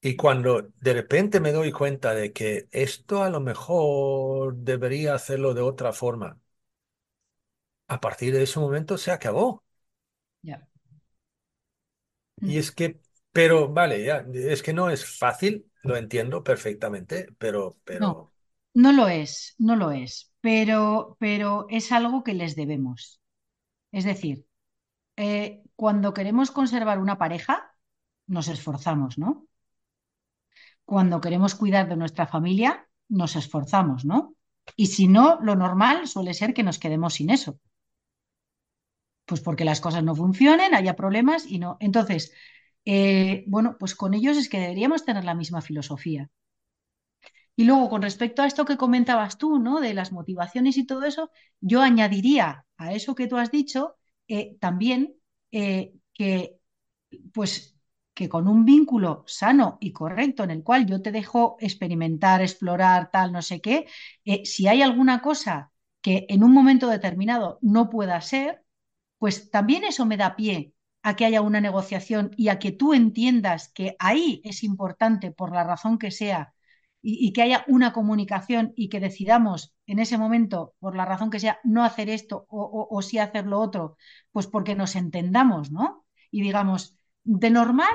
[0.08, 5.52] Y cuando de repente me doy cuenta de que esto a lo mejor debería hacerlo
[5.54, 6.40] de otra forma
[7.88, 9.64] a partir de ese momento se acabó.
[10.42, 10.66] ya.
[12.44, 12.58] Y Mm.
[12.58, 13.00] es que,
[13.32, 18.32] pero vale, ya, es que no es fácil, lo entiendo perfectamente, pero, No, pero,
[18.74, 23.20] no lo es, no lo es, pero, pero es algo que les debemos.
[23.92, 24.46] Es decir,
[25.16, 27.74] eh, cuando queremos conservar una pareja,
[28.26, 29.48] nos esforzamos, ¿no?
[30.86, 34.34] Cuando queremos cuidar de nuestra familia, nos esforzamos, ¿no?
[34.76, 37.60] Y si no, lo normal suele ser que nos quedemos sin eso,
[39.26, 41.76] pues porque las cosas no funcionen, haya problemas y no.
[41.80, 42.32] Entonces,
[42.84, 46.30] eh, bueno, pues con ellos es que deberíamos tener la misma filosofía.
[47.56, 49.80] Y luego, con respecto a esto que comentabas tú, ¿no?
[49.80, 51.30] De las motivaciones y todo eso,
[51.60, 53.96] yo añadiría a eso que tú has dicho
[54.28, 55.16] eh, también
[55.52, 56.58] eh, que,
[57.32, 57.75] pues,
[58.16, 63.10] que con un vínculo sano y correcto en el cual yo te dejo experimentar, explorar,
[63.12, 63.86] tal, no sé qué,
[64.24, 68.64] eh, si hay alguna cosa que en un momento determinado no pueda ser,
[69.18, 72.94] pues también eso me da pie a que haya una negociación y a que tú
[72.94, 76.54] entiendas que ahí es importante por la razón que sea
[77.02, 81.38] y, que haya una comunicación y que decidamos en ese momento, por la razón que
[81.40, 83.96] sea, no hacer esto o, o sí hacer lo otro,
[84.32, 86.06] pues porque nos entendamos, ¿no?
[86.30, 86.96] Y digamos,
[87.26, 87.94] de normal,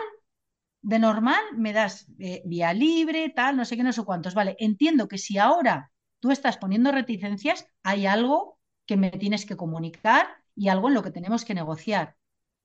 [0.82, 4.34] de normal me das eh, vía libre, tal, no sé qué, no sé cuántos.
[4.34, 9.56] Vale, entiendo que si ahora tú estás poniendo reticencias, hay algo que me tienes que
[9.56, 12.18] comunicar y algo en lo que tenemos que negociar.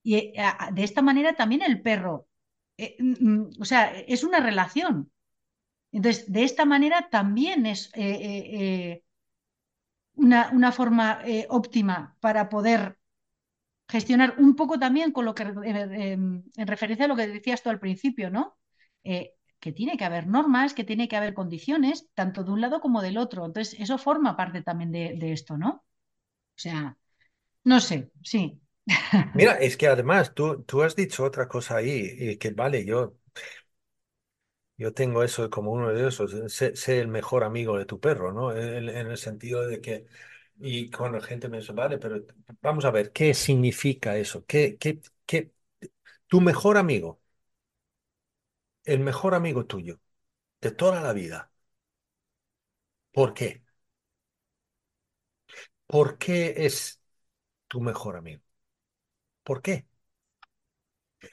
[0.03, 0.35] Y eh,
[0.73, 2.27] de esta manera también el perro,
[2.77, 5.13] eh, mm, o sea, es una relación.
[5.93, 7.91] Entonces, de esta manera también es
[10.15, 12.99] una, una, forma óptima para poder
[13.89, 17.71] gestionar un poco también con lo que, eh, en referencia a lo que decías tú
[17.71, 18.59] al principio, ¿no?
[19.05, 22.81] Eh, que tiene que haber normas, que tiene que haber condiciones, tanto de un lado
[22.81, 23.47] como del otro.
[23.47, 25.69] Entonces, eso forma parte también de, esto, ¿no?
[25.69, 26.97] O sea,
[27.65, 28.61] no sé, sí.
[29.35, 33.17] mira, es que además tú, tú has dicho otra cosa ahí, y que vale, yo,
[34.77, 38.55] yo tengo eso como uno de esos, sé, el mejor amigo de tu perro, ¿no?
[38.55, 40.07] En el sentido de que,
[40.59, 42.23] y cuando la gente me dice, vale, pero
[42.63, 44.45] vamos a ver, ¿qué significa eso?
[44.47, 45.53] ¿Qué, qué, qué,
[46.29, 47.21] tu mejor amigo,
[48.85, 50.01] el mejor amigo tuyo?
[50.63, 51.53] de toda la vida.
[53.13, 53.63] ¿Por qué?
[55.87, 57.01] ¿Por qué es
[57.69, 58.43] tu mejor amigo?
[59.43, 59.87] ¿Por qué?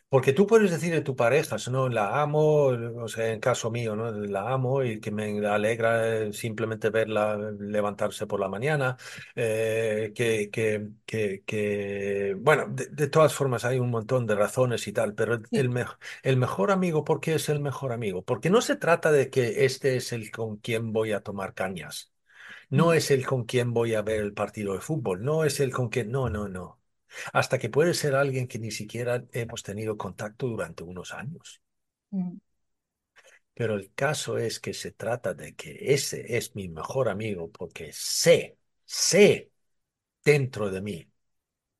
[0.09, 3.95] Porque tú puedes decir de tu pareja, no, la amo, o sea, en caso mío,
[3.95, 4.11] ¿no?
[4.11, 8.97] La amo y que me alegra simplemente verla levantarse por la mañana,
[9.35, 14.87] eh, que, que, que, que, bueno, de, de todas formas hay un montón de razones
[14.87, 15.85] y tal, pero el, me-
[16.23, 18.23] el mejor amigo, ¿por qué es el mejor amigo?
[18.23, 22.11] Porque no se trata de que este es el con quien voy a tomar cañas,
[22.69, 25.59] no Mm, es el con quien voy a ver el partido de fútbol, no es
[25.61, 26.79] el con quien, no, no, no.
[27.33, 31.61] Hasta que puede ser alguien que ni siquiera hemos tenido contacto durante unos años.
[32.11, 32.39] mm,
[33.53, 37.91] Pero el caso es que se trata de que ese es mi mejor amigo porque
[37.93, 39.51] sé, sé
[40.25, 41.11] dentro de mí.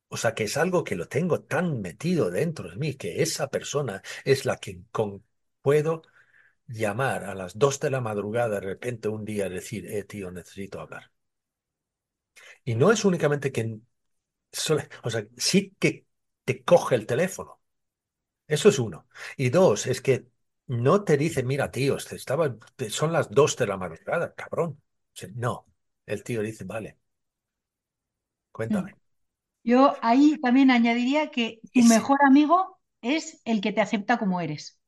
[0.10, 3.50] O sea, que es algo que lo tengo tan metido dentro de mí que esa
[3.50, 5.26] persona es la que con,
[5.62, 6.04] puedo
[6.68, 10.32] llamar a las dos de la madrugada de repente un día y decir, eh, tío,
[10.32, 11.12] necesito hablar.
[12.66, 13.80] Y no es únicamente que,
[15.04, 16.08] o sea, sí que
[16.46, 17.62] te coge el teléfono.
[18.48, 19.08] Eso es uno.
[19.38, 20.28] Y dos, es que
[20.68, 22.56] no te dice, mira, tío, estaba,
[22.90, 24.82] son las dos de la madrugada, cabrón.
[24.82, 25.68] O sea, no,
[26.06, 27.00] el tío dice, vale,
[28.52, 28.96] cuéntame.
[29.64, 34.80] Yo ahí también añadiría que tu mejor amigo es el que te acepta como eres,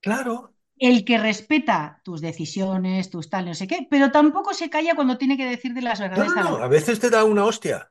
[0.00, 0.52] claro.
[0.78, 5.18] el que respeta tus decisiones, tus tal, no sé qué, pero tampoco se calla cuando
[5.18, 7.90] tiene que decirte las No, no, verdades no, a veces te da una hostia.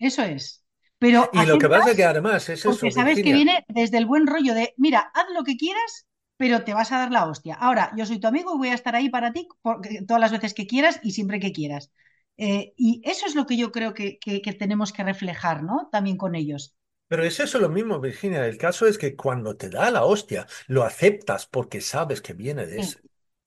[0.00, 0.64] Eso es.
[0.98, 3.98] Pero Y lo que pasa es que además es porque eso, sabes que viene desde
[3.98, 7.26] el buen rollo de, mira, haz lo que quieras, pero te vas a dar la
[7.26, 7.54] hostia.
[7.56, 10.32] Ahora, yo soy tu amigo y voy a estar ahí para ti por- todas las
[10.32, 11.90] veces que quieras y siempre que quieras.
[12.38, 15.88] Eh, y eso es lo que yo creo que, que- que tenemos que reflejar, ¿no?
[15.92, 16.74] También con ellos.
[17.08, 18.46] Pero es eso lo mismo, Virginia.
[18.46, 22.66] El caso es que cuando te da la hostia, lo aceptas porque sabes que viene
[22.66, 22.82] de Sí.
[22.82, 23.00] ese.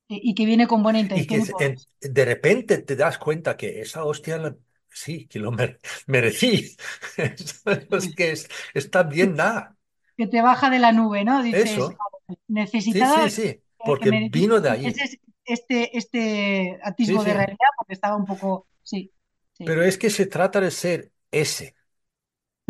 [0.09, 1.87] Y, y que viene con buena que intención y en- eso.
[2.01, 4.55] de repente te das cuenta que esa hostia, la-
[4.93, 6.75] sí, que lo mere- merecí.
[7.91, 9.77] Es que es- está bien dada.
[10.17, 11.41] Que te baja de la nube, ¿no?
[11.43, 11.97] Dices, Eso.
[11.97, 12.39] "Vale,
[12.83, 17.33] Sí, sí, necesitaba sí, que, que porque vino de ese- este, este Sí, atisbo de
[17.33, 17.33] sí.
[17.33, 19.11] realidad porque estaba un poco, sí,
[19.53, 19.65] sí.
[19.65, 21.75] Pero es que se trata de ser ese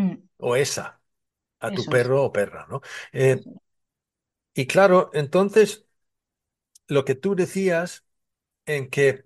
[0.00, 1.00] Mm, o esa
[1.60, 1.94] a tu es.
[1.94, 2.80] perro o perra, ¿no?
[3.12, 3.46] Eh,
[4.54, 5.86] y claro, entonces,
[6.88, 8.04] lo que tú decías
[8.66, 9.24] en que,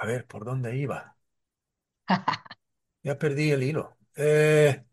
[0.00, 1.16] a ver, ¿por dónde iba?
[3.02, 3.96] Ya perdí el hilo.
[4.16, 4.84] Eh,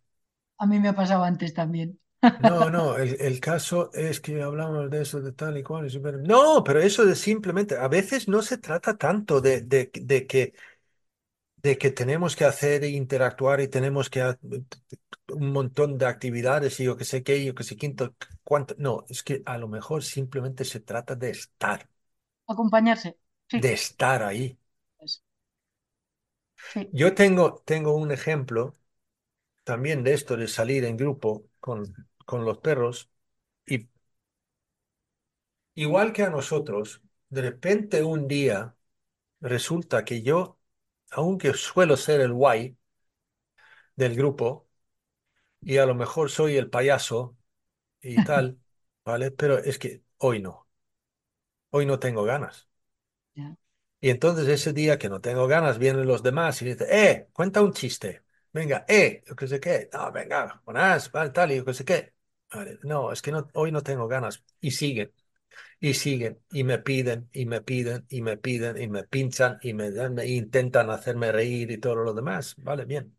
[0.60, 2.00] A mí me ha pasado antes también.
[2.38, 5.88] no, no, el, el caso es que hablamos de eso de tal y cual.
[5.92, 10.28] y No, pero eso de simplemente, a veces no se trata tanto de, de, de
[10.28, 10.54] que
[11.58, 14.40] de que tenemos que hacer e interactuar y tenemos que ha-
[15.30, 18.76] un montón de actividades y yo que sé qué, yo que sé quinto, cuánto.
[18.78, 21.90] No, es que a lo mejor simplemente se trata de estar,
[22.54, 23.10] Acompañarse.
[23.52, 24.58] Sí, de estar ahí.
[26.74, 26.92] Sí.
[26.92, 28.78] Yo tengo, tengo un ejemplo
[29.66, 33.10] también de esto, de salir en grupo con, con los perros
[33.68, 33.90] y
[35.76, 38.76] igual que a nosotros, de repente un día
[39.42, 40.60] resulta que yo,
[41.12, 42.78] aunque suelo ser el guay
[43.96, 44.68] del grupo
[45.62, 47.38] y a lo mejor soy el payaso,
[48.02, 48.60] y tal,
[49.06, 49.32] ¿vale?
[49.32, 50.68] Pero es que hoy no,
[51.72, 52.68] hoy no tengo ganas.
[54.00, 57.62] Y entonces ese día que no tengo ganas, vienen los demás y dicen, eh, cuenta
[57.64, 58.24] un chiste.
[58.54, 59.90] Venga, eh, yo qué sé qué.
[59.94, 62.14] No, venga, buenas, vale, tal, y yo qué sé qué.
[62.54, 64.44] Vale, no, es que no, hoy no tengo ganas.
[64.62, 65.12] Y siguen,
[65.80, 69.74] y siguen, y me piden, y me piden, y me piden, y me pinchan, y
[69.74, 72.56] me, dan- e intentan hacerme reír y todo lo demás.
[72.60, 73.18] Vale, bien.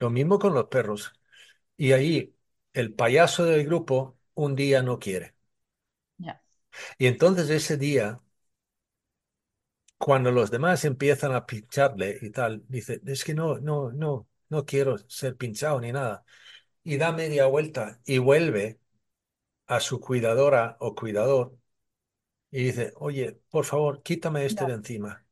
[0.00, 1.12] Lo mismo con los perros.
[1.76, 2.36] Y ahí
[2.74, 5.36] el payaso del grupo un día no quiere.
[6.18, 6.42] Ya.
[6.98, 8.20] Y entonces ese día,
[10.02, 14.64] cuando los demás empiezan a pincharle y tal, dice, es que no, no, no, no
[14.66, 16.24] quiero ser pinchado ni nada.
[16.84, 18.80] Y da media vuelta y vuelve
[19.66, 21.58] a su cuidadora o cuidador
[22.50, 25.26] y dice, oye, por favor, quítame este de encima.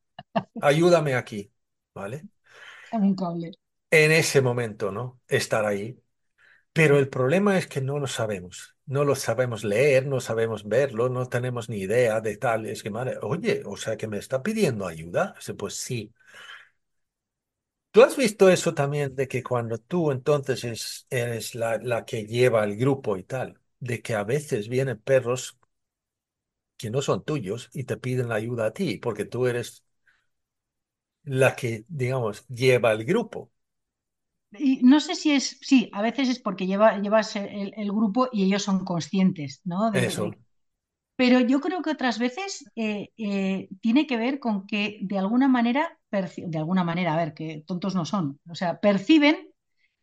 [0.61, 1.53] Ayúdame aquí,
[1.95, 2.29] ¿vale?
[3.91, 5.21] En ese momento, ¿no?
[5.29, 6.01] Estar ahí.
[6.73, 8.77] Pero el problema es que no lo sabemos.
[8.87, 12.67] No lo sabemos leer, no sabemos verlo, no tenemos ni idea de tal.
[12.67, 15.35] Es que, madre, oye, o sea que me está pidiendo ayuda.
[15.59, 16.13] Pues sí.
[17.93, 22.25] ¿Tú has visto eso también de que cuando tú entonces es- eres la, la que
[22.27, 25.59] lleva el grupo y tal, de que a veces vienen perros
[26.77, 29.85] que no son tuyos y te piden ayuda a ti, porque tú eres
[31.25, 33.51] la que, digamos, lleva el grupo.
[34.53, 38.29] Y no sé si es, sí, a veces es porque lleva, llevas el, el grupo
[38.33, 39.91] y ellos son conscientes, ¿no?
[39.93, 40.41] De, de- Eso.
[41.17, 45.49] Pero yo creo que otras veces eh, eh, tiene que ver con que de alguna
[45.49, 49.51] manera, de alguna manera, a ver, que tontos no son, o sea, perciben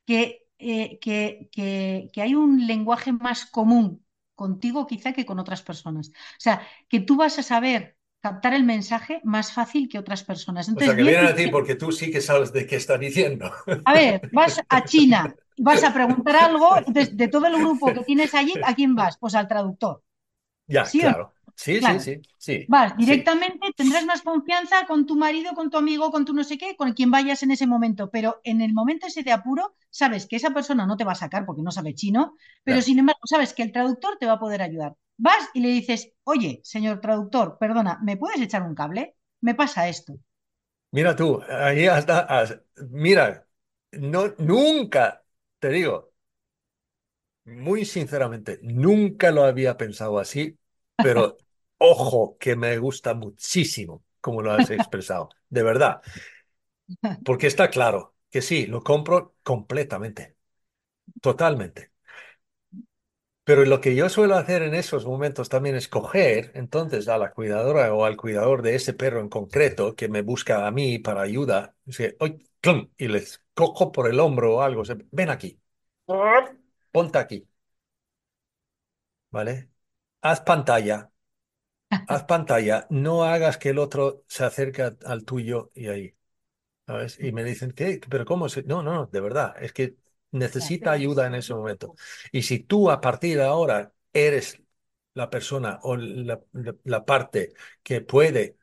[0.06, 5.64] que, eh, que, que, que hay un lenguaje más común contigo quizá que con otras
[5.64, 6.10] personas.
[6.10, 7.97] O sea, que tú vas a saber
[8.28, 10.68] captar el mensaje más fácil que otras personas.
[10.68, 12.98] Entonces, o sea, que vienen a ti porque tú sí que sabes de qué está
[12.98, 13.52] diciendo.
[13.90, 15.22] A ver, vas a China,
[15.68, 19.18] vas a preguntar algo, de, de todo el grupo que tienes allí, ¿a quién vas?
[19.18, 20.04] Pues al traductor.
[20.68, 21.34] Ya, ¿Sí claro.
[21.56, 22.68] Sí, sí, sí, sí.
[22.74, 26.58] Vas directamente, tendrás más confianza con tu marido, con tu amigo, con tu no sé
[26.58, 28.10] qué, con quien vayas en ese momento.
[28.12, 31.16] Pero en el momento ese de apuro, sabes que esa persona no te va a
[31.24, 34.40] sacar porque no sabe chino, pero sin embargo, sabes que el traductor te va a
[34.40, 34.96] poder ayudar.
[35.18, 39.16] Vas y le dices, oye, señor traductor, perdona, ¿me puedes echar un cable?
[39.42, 40.20] Me pasa esto.
[40.92, 43.48] Mira tú, ahí hasta, mira,
[43.92, 45.24] no, nunca,
[45.60, 46.14] te digo,
[47.46, 50.58] muy sinceramente, nunca lo había pensado así,
[51.00, 51.38] pero
[51.78, 56.02] ojo que me gusta muchísimo como lo has expresado, de verdad.
[57.24, 60.38] Porque está claro que sí, lo compro completamente,
[61.22, 61.92] totalmente.
[63.48, 67.32] Pero lo que yo suelo hacer en esos momentos también es coger entonces a la
[67.32, 71.22] cuidadora o al cuidador de ese perro en concreto que me busca a mí para
[71.22, 71.74] ayuda
[72.98, 75.60] y les cojo por el hombro o algo, ven aquí,
[76.92, 77.48] ponte aquí,
[79.32, 79.70] ¿vale?
[80.22, 81.12] Haz pantalla,
[82.08, 86.16] haz pantalla, no hagas que el otro se acerque al tuyo y ahí.
[86.88, 87.20] ¿Sabes?
[87.20, 88.02] Y me dicen, ¿qué?
[88.10, 88.48] ¿Pero cómo?
[88.66, 89.98] No, no, no, de verdad, es que
[90.32, 91.96] necesita ayuda en ese momento.
[92.32, 94.62] Y si tú a partir de ahora eres
[95.14, 96.40] la persona o la,
[96.84, 97.54] la parte
[97.84, 98.58] que puede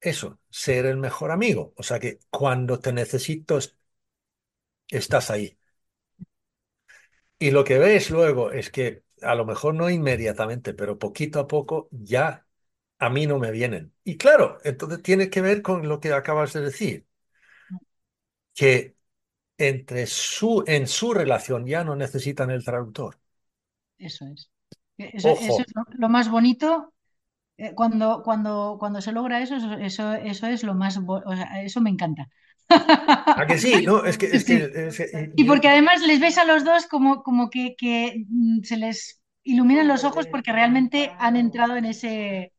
[0.00, 1.72] eso, ser el mejor amigo.
[1.76, 3.58] O sea que cuando te necesito,
[4.90, 5.58] estás ahí.
[7.38, 11.46] Y lo que ves luego es que a lo mejor no inmediatamente, pero poquito a
[11.48, 12.46] poco ya
[12.98, 13.94] a mí no me vienen.
[14.04, 17.06] Y claro, entonces tiene que ver con lo que acabas de decir,
[18.54, 18.96] que
[19.58, 23.18] entre su, en su relación ya no necesitan el traductor.
[23.98, 24.50] Eso es.
[24.96, 26.94] Eso, es lo, más bonito.
[27.56, 30.98] Eh, cuando, cuando, cuando se logra eso, eso, eso es lo más,
[31.62, 32.28] eso me encanta.
[32.68, 33.84] ¿A que sí?
[33.84, 37.50] No, es que, es que y porque además les ves a los dos como, como
[37.50, 42.52] que, que mm, se les iluminan los ojos porque realmente han entrado en ese,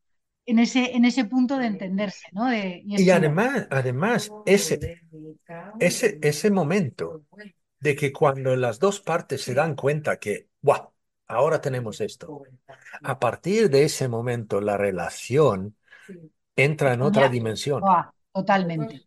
[0.50, 2.52] en ese, en ese punto de entenderse, ¿no?
[2.52, 5.02] y, además, además ese,
[5.80, 7.24] ese, ese momento
[7.80, 10.91] de que cuando las dos partes se dan cuenta que, ¡guau!
[11.28, 12.41] Ahora tenemos esto.
[13.04, 15.76] A partir de ese momento, la relación
[16.56, 17.84] entra en otra dimensión.
[18.34, 19.04] Totalmente,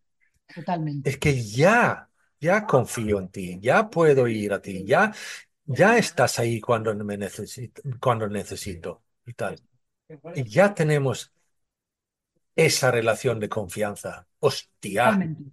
[0.55, 1.11] totalmente.
[1.11, 2.09] Es que ya,
[2.41, 5.13] ya confío en ti, ya puedo ir a ti, ya,
[5.65, 9.61] ya estás ahí cuando me necesito, cuando necesito y tal.
[10.35, 11.33] Y ya tenemos
[12.55, 14.27] esa relación de confianza.
[14.41, 15.05] Hostia.
[15.05, 15.45] Totalmente,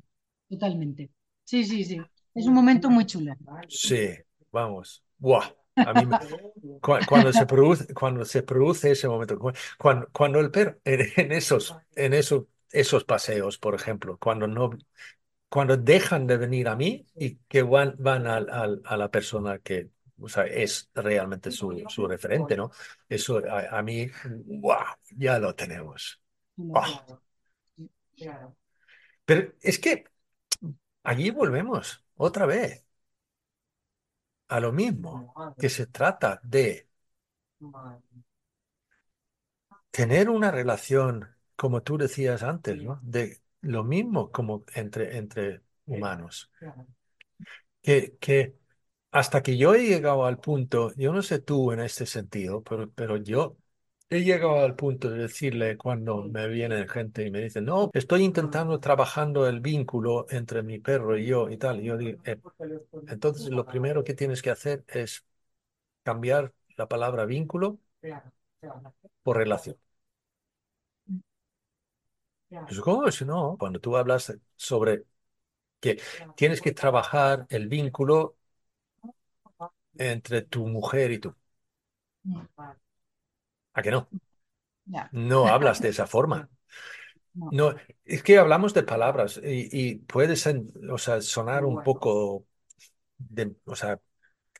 [0.49, 1.11] totalmente.
[1.43, 2.01] Sí, sí, sí.
[2.33, 3.33] Es un momento muy chulo.
[3.67, 4.09] Sí,
[4.51, 5.03] vamos.
[5.17, 5.49] Buah.
[5.75, 6.09] A mí
[6.81, 9.39] cuando, se produce, cuando se produce ese momento,
[9.77, 14.71] cuando, cuando el perro, en, esos, en esos, esos paseos, por ejemplo, cuando no,
[15.47, 19.89] cuando dejan de venir a mí y que van, van a la persona que
[20.21, 22.71] o sea, es realmente su, su referente, ¿no?
[23.07, 24.07] Eso a, mí,
[24.45, 26.21] wow, ya lo tenemos.
[29.25, 30.05] Pero es que
[31.03, 32.85] allí volvemos otra vez
[34.47, 36.87] a lo mismo, que se trata de
[39.91, 42.99] tener una relación, como tú decías antes, ¿no?
[43.03, 46.51] De lo mismo como entre, entre humanos.
[47.81, 48.58] Que, que
[49.11, 52.89] hasta que yo he llegado al punto, yo no sé tú en este sentido, pero,
[52.91, 53.57] pero yo
[54.09, 58.23] he llegado al punto de decirle cuando me viene gente y me dice, no, estoy
[58.23, 61.81] intentando trabajando el vínculo entre mi perro y yo y tal.
[61.81, 62.37] Yo digo, eh,
[63.07, 65.25] entonces lo primero que tienes que hacer es
[66.03, 67.79] cambiar la palabra vínculo
[69.23, 69.77] por relación.
[72.83, 73.21] ¿Cómo es?
[73.21, 75.03] No, cuando tú hablas sobre
[75.81, 76.01] que
[76.35, 78.37] tienes que trabajar el vínculo
[79.99, 81.35] entre tu mujer y tú.
[82.23, 82.39] Mm.
[83.73, 84.07] ¿A que no?
[85.11, 86.49] No hablas de esa forma.
[87.51, 87.73] No.
[88.03, 92.45] es que hablamos de palabras y, puede ser, o sea, sonar un poco
[93.17, 93.99] de, o sea,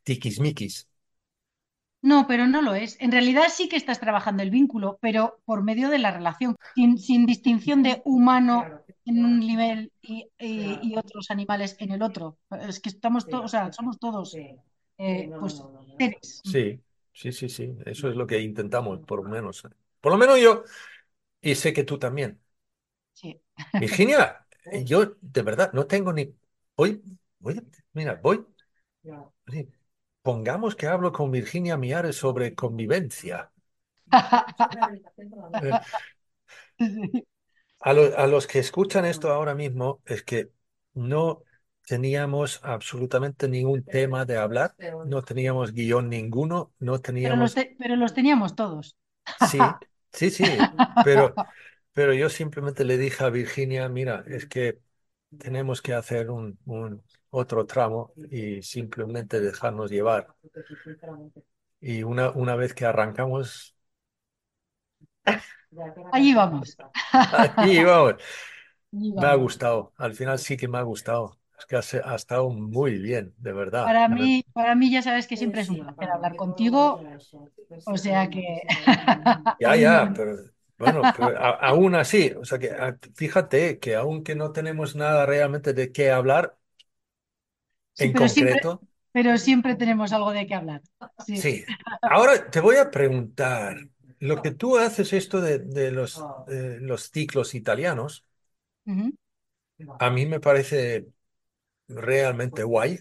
[0.04, 0.88] tiquismiquis.
[2.02, 2.96] No, pero no lo es.
[3.02, 7.26] En realidad sí que estás trabajando el vínculo, pero por medio de la relación, sin,
[7.26, 8.64] distinción de humano
[9.04, 10.30] en un nivel y,
[10.96, 12.38] otros animales en el otro.
[12.62, 14.38] Es que estamos todos, o sea, somos todos
[15.00, 15.66] eh, pues,
[15.98, 16.44] seres.
[16.44, 16.82] Sí,
[17.14, 17.78] sí, sí, sí.
[17.86, 19.64] Eso es lo que intentamos, por lo menos.
[20.02, 20.64] Por lo menos yo,
[21.42, 22.42] y sé que tú también.
[23.14, 23.40] Sí.
[23.78, 26.34] Virginia, yo de verdad no tengo ni...
[26.76, 27.02] Voy,
[27.40, 27.62] voy,
[27.94, 28.46] mira, voy.
[29.48, 29.70] sí,
[30.22, 33.52] Pongamos que hablo con Virginia Miares sobre convivencia.
[35.62, 35.80] Eh,
[37.80, 40.52] a, lo- a los que escuchan esto ahora mismo, es que
[40.94, 41.44] no
[41.90, 47.54] teníamos absolutamente ningún tema de hablar, no teníamos guion ninguno, no Pero los, teníamos...
[47.54, 48.96] te- pero los teníamos todos.
[49.36, 49.80] Sí,
[50.12, 51.40] sí, sí, pero,
[51.94, 54.80] pero yo simplemente le dije a Virginia, mira, es que
[55.38, 60.36] tenemos que hacer un, un otro tramo y simplemente dejarnos llevar.
[61.82, 63.76] Y una, una vez que arrancamos,
[66.12, 66.78] Allí vamos.
[67.58, 68.16] ahí vamos.
[68.94, 71.39] Allí Me ha gustado, al final sí que me ha gustado.
[71.60, 73.96] Es que ha, se- ha estado muy bien, de verdad.
[73.96, 77.02] Para mí, para mí ya sabes que siempre es un placer hablar contigo,
[77.86, 78.64] o sea que
[79.60, 80.38] Ya, ya, pero
[80.78, 85.26] bueno, pero a- aún así, o sea que a- fíjate que aunque no tenemos nada
[85.26, 86.58] realmente de qué hablar
[87.94, 90.82] Sí, en pero siempre, concreto, pero siempre tenemos algo de qué hablar.
[91.18, 91.50] Sí.
[91.50, 91.66] sí.
[92.08, 93.78] Ahora te voy a preguntar,
[94.20, 98.26] lo que tú haces esto de, de los, eh, los ciclos italianos,
[99.98, 101.08] a mí me parece
[101.90, 103.00] realmente guay.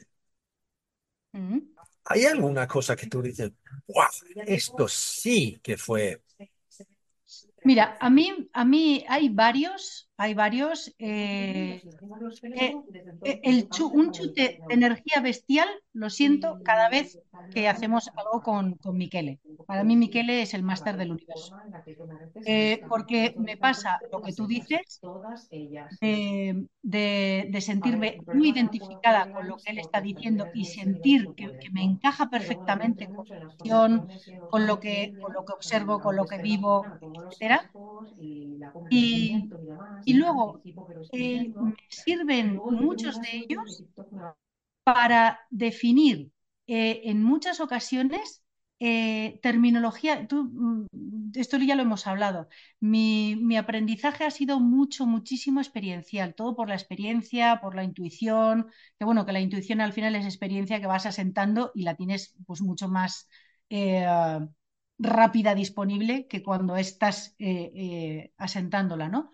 [1.35, 1.63] ujú.
[2.05, 3.53] ¿Hay alguna cosa que tú dices,
[3.87, 4.07] wow,
[4.47, 6.23] esto sí que fue?
[7.65, 10.95] Mira, a mí, a mí hay varios, hay varios.
[10.99, 11.85] eh,
[12.55, 12.77] eh,
[13.25, 18.43] eh, el chu- un chute de energía bestial lo siento cada vez que hacemos algo
[18.43, 19.41] con, con Michele.
[19.67, 21.55] Para mí Michele es el máster del universo.
[22.45, 25.03] Eh, porque me pasa lo que tú dices
[26.01, 31.57] de, de- de sentirme muy identificada con lo que él está diciendo y sentir que,
[31.59, 34.09] que me encaja perfectamente con la visión,
[34.49, 37.71] con lo que, con lo que observo, con lo que vivo, etcétera.
[38.89, 39.51] Y,
[40.09, 40.61] y luego
[41.13, 41.53] eh,
[41.89, 43.85] sirven muchos de ellos
[44.85, 46.31] para definir
[46.67, 48.43] eh, en muchas ocasiones
[48.81, 50.27] eh, terminología.
[50.29, 50.87] Tú, mm,
[51.35, 52.49] esto ya lo hemos hablado.
[52.81, 58.71] Mi, mi aprendizaje ha sido mucho, muchísimo experiencial, todo por la experiencia, por la intuición,
[58.99, 62.35] que bueno, que la intuición al final es experiencia que vas asentando y la tienes
[62.47, 63.29] pues mucho más
[63.71, 64.07] eh,
[64.99, 69.31] rápida disponible que cuando estás eh, asentándola, ¿no?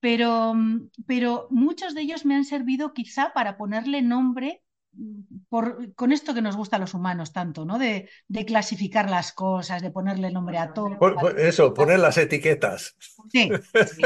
[0.00, 5.94] Pero, mm, pero muchos de ellos me han servido quizá para ponerle nombre mm, por,
[5.94, 7.78] con esto que nos gusta a los humanos tanto, ¿no?
[7.78, 10.98] De, de clasificar las cosas, de ponerle nombre a todo.
[10.98, 12.96] Por Eso, poner las etiquetas.
[13.30, 14.02] Sí, sí.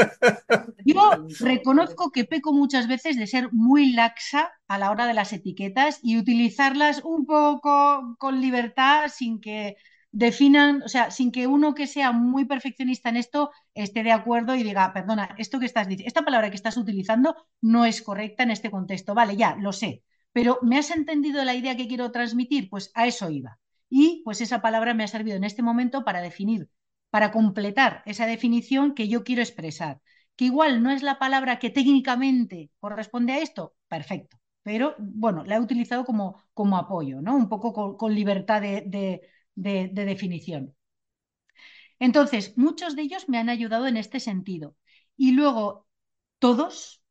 [0.84, 5.32] Yo reconozco que peco muchas veces de ser muy laxa a la hora de las
[5.32, 9.76] etiquetas y utilizarlas un poco con libertad sin que
[10.14, 14.54] definan, o sea, sin que uno que sea muy perfeccionista en esto esté de acuerdo
[14.54, 18.44] y diga, perdona, esto que estás diciendo, esta palabra que estás utilizando no es correcta
[18.44, 19.14] en este contexto.
[19.14, 22.70] Vale, ya, lo sé, pero ¿me has entendido la idea que quiero transmitir?
[22.70, 23.58] Pues a eso iba.
[23.90, 26.70] Y pues esa palabra me ha servido en este momento para definir,
[27.10, 30.00] para completar esa definición que yo quiero expresar
[30.36, 34.38] que igual no es la palabra que técnicamente corresponde a esto, perfecto.
[34.62, 37.36] Pero bueno, la he utilizado como, como apoyo, ¿no?
[37.36, 39.20] Un poco con, libertad de,
[39.56, 40.74] de, de definición.
[41.98, 44.76] Entonces, muchos de ellos me han ayudado en este sentido.
[45.16, 45.86] Y luego,
[46.38, 47.02] todos,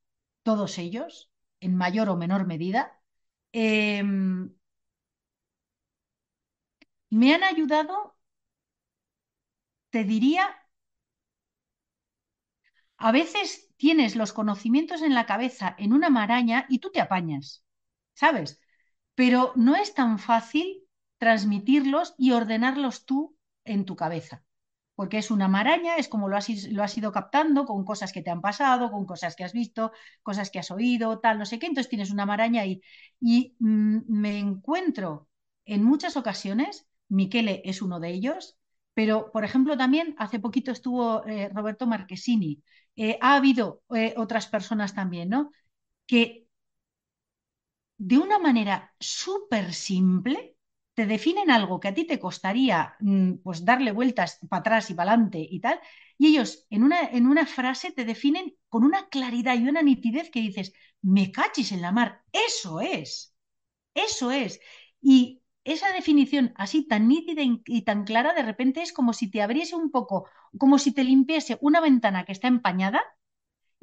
[0.43, 2.99] todos ellos, en mayor o menor medida,
[3.53, 4.49] eh, me
[7.33, 8.17] han ayudado,
[9.91, 10.45] te diría,
[12.97, 17.63] a veces tienes los conocimientos en la cabeza en una maraña y tú te apañas,
[18.13, 18.59] ¿sabes?
[19.15, 20.82] Pero no es tan fácil
[21.23, 24.43] transmitirlos y ordenarlos tú en tu cabeza,
[24.95, 28.21] porque es una maraña, es como lo has, lo has ido captando con cosas que
[28.21, 31.59] te han pasado, con cosas que has visto, cosas que has oído, tal, no sé
[31.59, 32.81] qué, entonces tienes una maraña ahí.
[33.21, 35.29] Y mm, me encuentro
[35.65, 38.57] en muchas ocasiones, Michele es uno de ellos,
[38.93, 42.61] pero por ejemplo también hace poquito estuvo eh, Roberto Marquesini,
[42.97, 45.51] eh, ha habido eh, otras personas también, ¿no?
[46.05, 46.47] Que
[47.97, 50.52] de una manera súper simple
[50.93, 54.93] te definen algo que a ti te costaría mm, pues darle vueltas para atrás y
[54.93, 55.79] para adelante y tal,
[56.17, 60.29] y ellos en una, en una frase te definen con una claridad y una nitidez
[60.29, 63.35] que dices, me cachis en la mar, eso es,
[63.93, 64.59] eso es.
[65.01, 69.41] Y esa definición así tan nítida y tan clara, de repente es como si te
[69.41, 73.01] abriese un poco, como si te limpiese una ventana que está empañada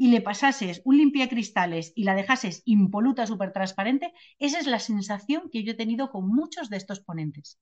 [0.03, 5.43] y le pasases un limpiacristales y la dejases impoluta, súper transparente, esa es la sensación
[5.53, 7.59] que yo he tenido con muchos de estos ponentes,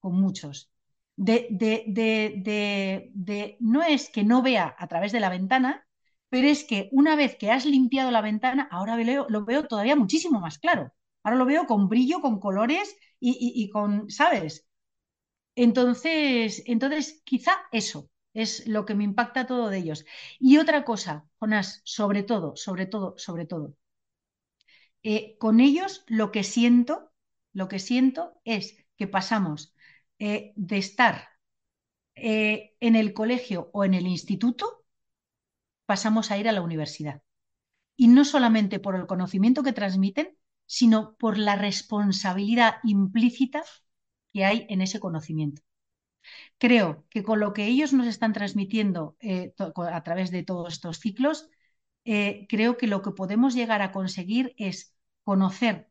[0.00, 0.70] con muchos.
[1.16, 5.86] de, de, de, de, no es que no vea a través de la ventana,
[6.30, 9.96] pero es que una vez que has limpiado la ventana, ahora lo, lo veo todavía
[9.96, 10.92] muchísimo más claro.
[11.22, 14.66] Ahora lo veo con brillo, con colores y, y, y con, ¿sabes?
[15.56, 20.04] Entonces, entonces, quizá eso es lo que me impacta todo de ellos.
[20.38, 23.74] Y otra cosa, Jonás, sobre todo, sobre todo, sobre todo,
[25.02, 27.12] eh, con ellos lo que siento,
[27.52, 29.74] lo que siento es que pasamos
[30.18, 31.28] eh, de estar
[32.14, 34.84] eh, en el colegio o en el instituto,
[35.86, 37.22] pasamos a ir a la universidad.
[37.96, 40.36] Y no solamente por el conocimiento que transmiten,
[40.66, 43.62] sino por la responsabilidad implícita
[44.32, 45.62] que hay en ese conocimiento.
[46.58, 50.98] Creo que con lo que ellos nos están transmitiendo eh, a través de todos estos
[50.98, 51.48] ciclos,
[52.04, 54.94] eh, creo que lo que podemos llegar a conseguir es
[55.24, 55.88] conocer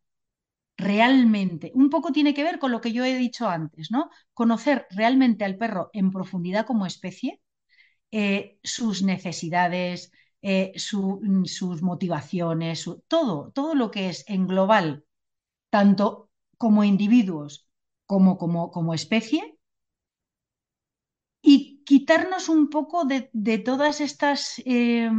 [0.77, 4.09] realmente, un poco tiene que ver con lo que yo he dicho antes, ¿no?
[4.33, 7.41] Conocer realmente al perro en profundidad como especie,
[8.11, 10.11] eh, sus necesidades,
[10.75, 15.05] su, sus motivaciones, todo, todo lo que es en global,
[15.69, 17.67] tanto como individuos
[18.05, 19.58] como como, como especie,
[21.89, 23.19] quitarnos un poco de,
[23.69, 25.09] todas estas, eh,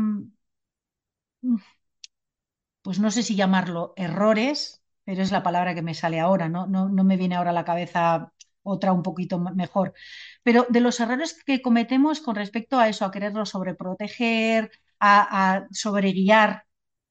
[2.83, 6.67] pues no sé si llamarlo errores, pero es la palabra que me sale ahora, ¿no?
[6.67, 8.33] No, no me viene ahora a la cabeza
[8.63, 9.95] otra un poquito mejor.
[10.43, 15.67] Pero de los errores que cometemos con respecto a eso, a quererlo sobreproteger, a, a
[15.73, 16.65] sobreguiar,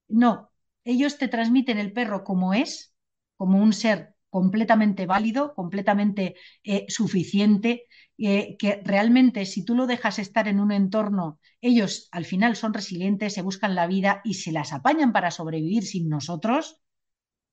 [0.08, 0.52] no,
[0.84, 2.94] ellos te transmiten el perro como es,
[3.38, 7.86] como un ser completamente válido, completamente eh, suficiente,
[8.18, 12.74] eh, que realmente si tú lo dejas estar en un entorno, ellos al final son
[12.74, 16.82] resilientes, se buscan la vida y se las apañan para sobrevivir sin nosotros.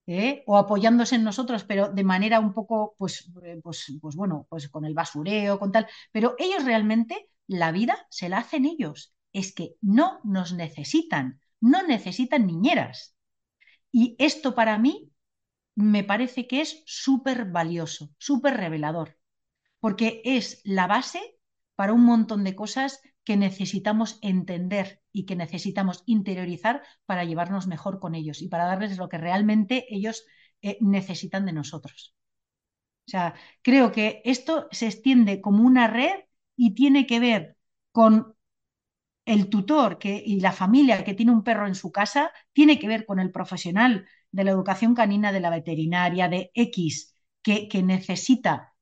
[0.06, 0.44] ¿eh?
[0.46, 3.30] o apoyándose en nosotros, pero de manera un poco, pues,
[3.62, 5.86] pues, pues bueno, pues con el basureo, con tal.
[6.12, 9.14] Pero ellos realmente la vida se la hacen ellos.
[9.32, 13.16] Es que no nos necesitan, no necesitan niñeras.
[13.92, 15.10] Y esto para mí
[15.76, 19.18] me parece que es súper valioso, súper revelador,
[19.80, 21.20] porque es la base
[21.76, 28.00] para un montón de cosas que necesitamos entender y que necesitamos interiorizar para llevarnos mejor
[28.00, 30.24] con ellos y para darles lo que realmente ellos
[30.62, 32.14] eh, necesitan de nosotros.
[33.06, 36.24] O sea, creo que esto se extiende como una red
[36.56, 37.56] y tiene que ver
[37.92, 38.34] con
[39.24, 42.88] el tutor que, y la familia que tiene un perro en su casa, tiene que
[42.88, 44.06] ver con el profesional
[44.36, 48.74] de la educación canina, de la veterinaria, de X, que, que necesita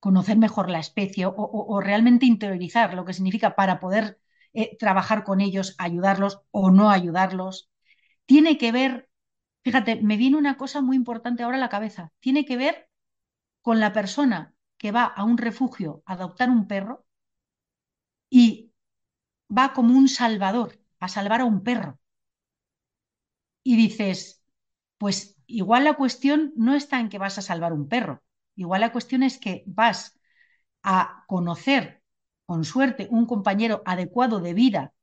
[0.00, 4.20] conocer mejor la especie o, o, realmente interiorizar lo que significa para poder
[4.54, 7.70] eh, trabajar con ellos, ayudarlos o no ayudarlos.
[8.26, 9.10] Tiene que ver,
[9.64, 12.88] fíjate, me viene una cosa muy importante ahora a la cabeza, tiene que ver
[13.62, 17.06] con la persona que va a un refugio a adoptar un perro
[18.30, 18.72] y
[19.58, 21.98] va como un salvador a salvar a un perro.
[23.62, 24.43] Y dices,
[24.98, 28.22] pues igual la cuestión no está en que vas a salvar un perro,
[28.56, 30.18] igual la cuestión es que vas
[30.82, 32.02] a conocer
[32.46, 34.94] con suerte un compañero adecuado de vida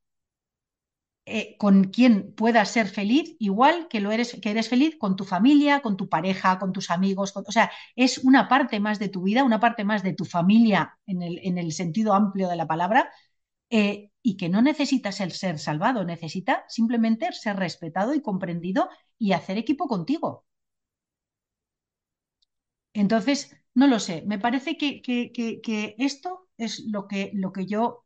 [1.24, 5.24] eh, con quien puedas ser feliz, igual que lo eres, que eres feliz con tu
[5.24, 9.22] familia, con tu pareja, con tus amigos, o sea, es una parte más de tu
[9.22, 12.66] vida, una parte más de tu familia en el, en el sentido amplio de la
[12.66, 13.08] palabra,
[13.70, 18.88] eh, y que no necesitas el ser salvado, necesita simplemente ser respetado y comprendido
[19.24, 20.44] y hacer equipo contigo.
[22.94, 25.30] Entonces, no lo sé, me parece que, que,
[25.62, 28.04] que, esto es lo que, lo que yo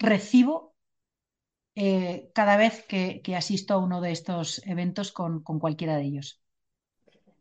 [0.00, 0.74] recibo
[1.74, 6.40] eh, cada vez que, asisto a uno de estos eventos con, con cualquiera de ellos.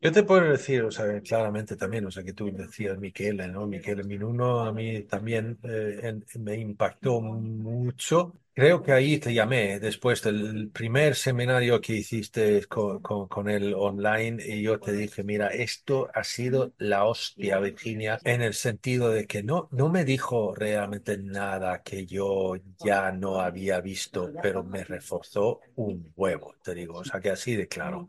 [0.01, 3.67] Yo te puedo decir, o sea, claramente también, o sea, que tú decías Miquel, ¿no?
[3.67, 8.33] Miquel Minuno a mí también eh, en, me impactó mucho.
[8.53, 13.73] Creo que ahí te llamé después del primer seminario que hiciste con, con, con, él
[13.73, 19.11] online y yo te dije, mira, esto ha sido la hostia, Virginia, en el sentido
[19.11, 24.63] de que no, no me dijo realmente nada que yo ya no había visto, pero
[24.63, 28.07] me reforzó un huevo, te digo, o sea, que así de claro.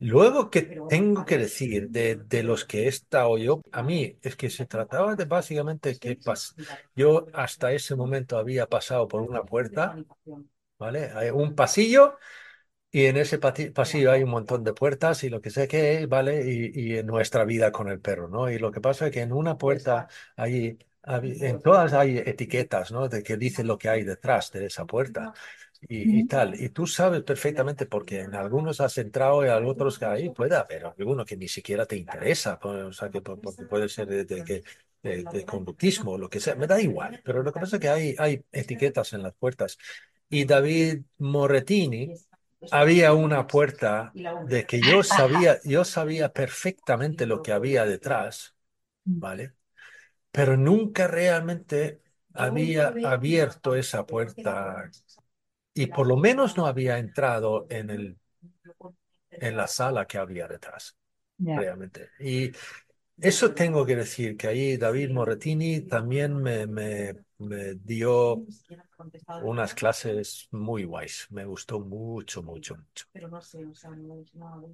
[0.00, 4.36] Luego que tengo que decir de, de, los que he estado yo, a mí es
[4.36, 6.54] que se trataba de básicamente que pas
[6.94, 9.96] yo hasta ese momento había pasado por una puerta,
[10.78, 11.10] ¿vale?
[11.14, 12.18] Hay un pasillo
[12.90, 16.08] y en ese pasillo hay un montón de puertas y lo que sé que es,
[16.08, 16.48] ¿vale?
[16.48, 18.50] Y, y, en nuestra vida con el perro, ¿no?
[18.50, 23.08] Y lo que pasa es que en una puerta hay, en todas hay etiquetas, ¿no?
[23.08, 25.34] De que dicen lo que hay detrás de esa puerta
[25.88, 26.60] y, y, tal.
[26.60, 30.56] Y tú sabes perfectamente porque en algunos has entrado y en otros que ahí puede
[30.56, 32.58] haber alguno que ni siquiera te interesa.
[32.62, 34.62] O sea, que porque puede ser de, de que
[35.04, 38.14] de, conductismo, lo que sea, me da igual, pero lo que pasa es que hay,
[38.18, 39.78] hay etiquetas en las puertas.
[40.30, 42.14] Y David Moretini
[42.70, 44.12] había una puerta
[44.46, 48.54] de que yo sabía, yo sabía perfectamente lo que había detrás,
[49.04, 49.52] ¿vale?
[50.30, 52.00] Pero nunca realmente
[52.32, 54.90] había abierto esa puerta
[55.74, 58.16] y por lo menos no había entrado en el
[59.30, 60.96] en la sala que había detrás,
[61.38, 62.10] realmente.
[62.20, 62.52] Y
[63.18, 67.14] eso tengo que decir, que ahí David Moretini también me, me,
[67.82, 68.44] dio
[69.42, 71.26] unas clases muy guays.
[71.30, 73.06] Me gustó mucho, mucho, mucho.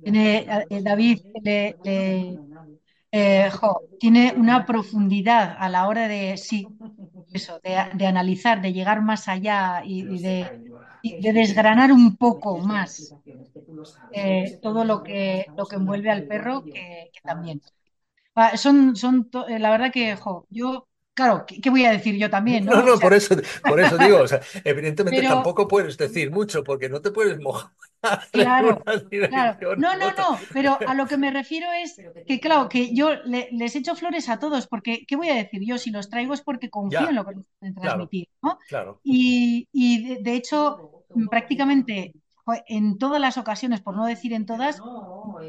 [0.03, 2.39] Tiene, eh, David, eh,
[3.99, 6.67] tiene una profundidad a la hora de, sí,
[7.33, 10.70] eso, de, analizar, de llegar más allá y, de,
[11.03, 13.17] de, desgranar un poco más
[14.13, 17.63] eh, todo lo que, lo que envuelve al perro, que también.
[18.37, 20.17] Ah, son, son eh, la verdad que,
[20.51, 22.65] yo, claro, ¿qué, voy a decir yo también?
[22.65, 26.89] No, no, por, eso, por eso digo, o sea, evidentemente tampoco puedes decir mucho porque
[26.89, 27.71] no te puedes mojar.
[28.33, 29.77] Claro, claro.
[29.77, 33.77] No, no, no, pero a lo que me refiero es que, claro, que yo les
[33.77, 35.77] echo flores a todos, porque, ¿qué voy a decir yo?
[35.77, 38.59] Si los traigo es porque confío en lo que pueden transmitir, ¿no?
[38.69, 39.01] Claro.
[39.05, 42.15] Y, y de hecho, prácticamente
[42.67, 44.81] en todas las ocasiones, por no decir en todas,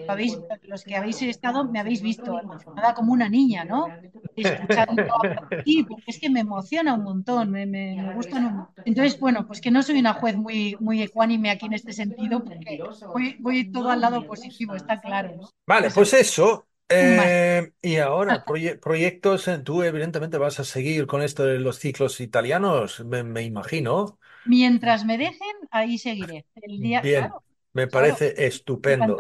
[0.07, 2.40] habéis, los que habéis estado me habéis visto
[2.76, 3.88] nada como una niña, ¿no?
[4.36, 5.03] Escuchando
[5.65, 8.84] y porque es que me emociona un montón, me, me, gusta un montón.
[8.86, 12.44] Entonces, bueno, pues que no soy una juez muy, muy ecuánime aquí en este sentido,
[12.44, 12.80] porque
[13.14, 15.36] voy, voy todo al lado positivo, está claro.
[15.38, 15.49] ¿no?
[15.65, 16.65] Vale, pues eso.
[16.94, 18.44] Eh, y ahora,
[18.82, 24.19] proyectos, tú evidentemente vas a seguir con esto de los ciclos italianos, me imagino.
[24.46, 26.46] Mientras me dejen, ahí seguiré.
[26.56, 27.30] El día, Bien,
[27.74, 29.18] me parece estupendo.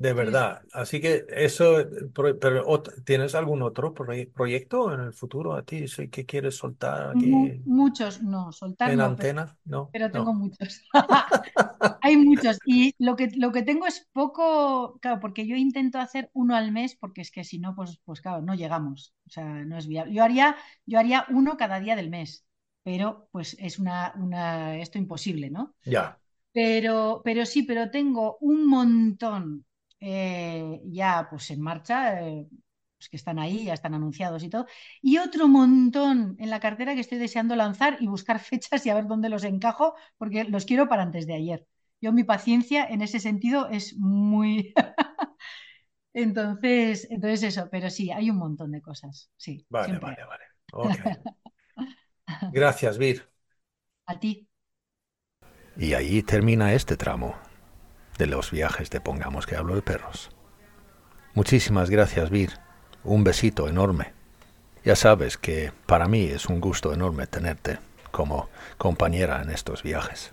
[0.00, 0.62] De verdad.
[0.72, 1.76] Así que eso,
[2.14, 7.60] pero ¿tienes algún otro proyecto en el futuro a ti que quieres soltar aquí?
[7.66, 8.90] Muchos, no, soltar.
[8.90, 9.58] ¿En antena?
[9.66, 9.90] No.
[9.92, 10.82] Pero tengo muchos.
[12.00, 12.58] Hay muchos.
[12.64, 16.72] Y lo que, lo que tengo es poco, claro, porque yo intento hacer uno al
[16.72, 19.14] mes, porque es que si no, pues, pues claro, no llegamos.
[19.26, 20.14] O sea, no es viable.
[20.14, 20.56] Yo haría,
[20.86, 22.46] yo haría uno cada día del mes
[22.82, 25.74] pero pues es una, una esto imposible, ¿no?
[25.86, 26.18] Ya.
[26.52, 29.64] Pero, pero sí, pero tengo un montón
[30.00, 32.48] eh, ya pues en marcha, eh,
[32.96, 34.66] pues que están ahí, ya están anunciados y todo,
[35.00, 38.94] y otro montón en la cartera que estoy deseando lanzar y buscar fechas y a
[38.94, 41.66] ver dónde los encajo, porque los quiero para antes de ayer.
[42.00, 44.72] Yo mi paciencia en ese sentido es muy...
[46.12, 49.66] entonces, entonces eso, pero sí, hay un montón de cosas, sí.
[49.68, 50.44] Vale, vale, vale.
[50.72, 51.12] Okay.
[52.52, 53.28] Gracias, Vir.
[54.06, 54.48] A ti.
[55.76, 57.36] Y ahí termina este tramo
[58.18, 60.30] de los viajes de Pongamos que hablo de perros.
[61.34, 62.52] Muchísimas gracias, Vir.
[63.04, 64.12] Un besito enorme.
[64.84, 67.78] Ya sabes que para mí es un gusto enorme tenerte
[68.10, 68.48] como
[68.78, 70.32] compañera en estos viajes.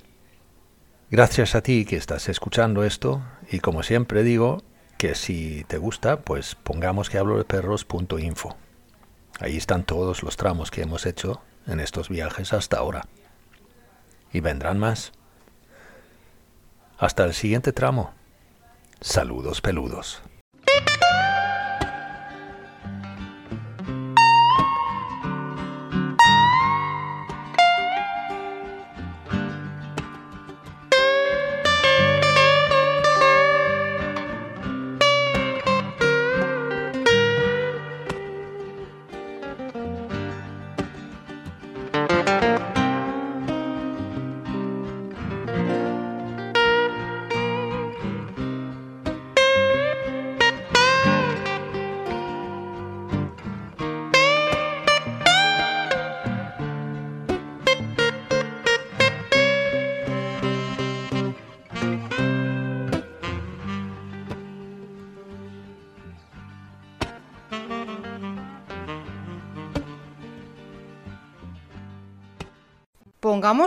[1.10, 4.64] Gracias a ti que estás escuchando esto y como siempre digo
[4.98, 8.58] que si te gusta, pues pongamos que hablo de perros.info.
[9.40, 13.04] Ahí están todos los tramos que hemos hecho en estos viajes hasta ahora.
[14.34, 15.12] Y vendrán más.
[16.98, 18.14] Hasta el siguiente tramo.
[19.02, 20.22] Saludos peludos.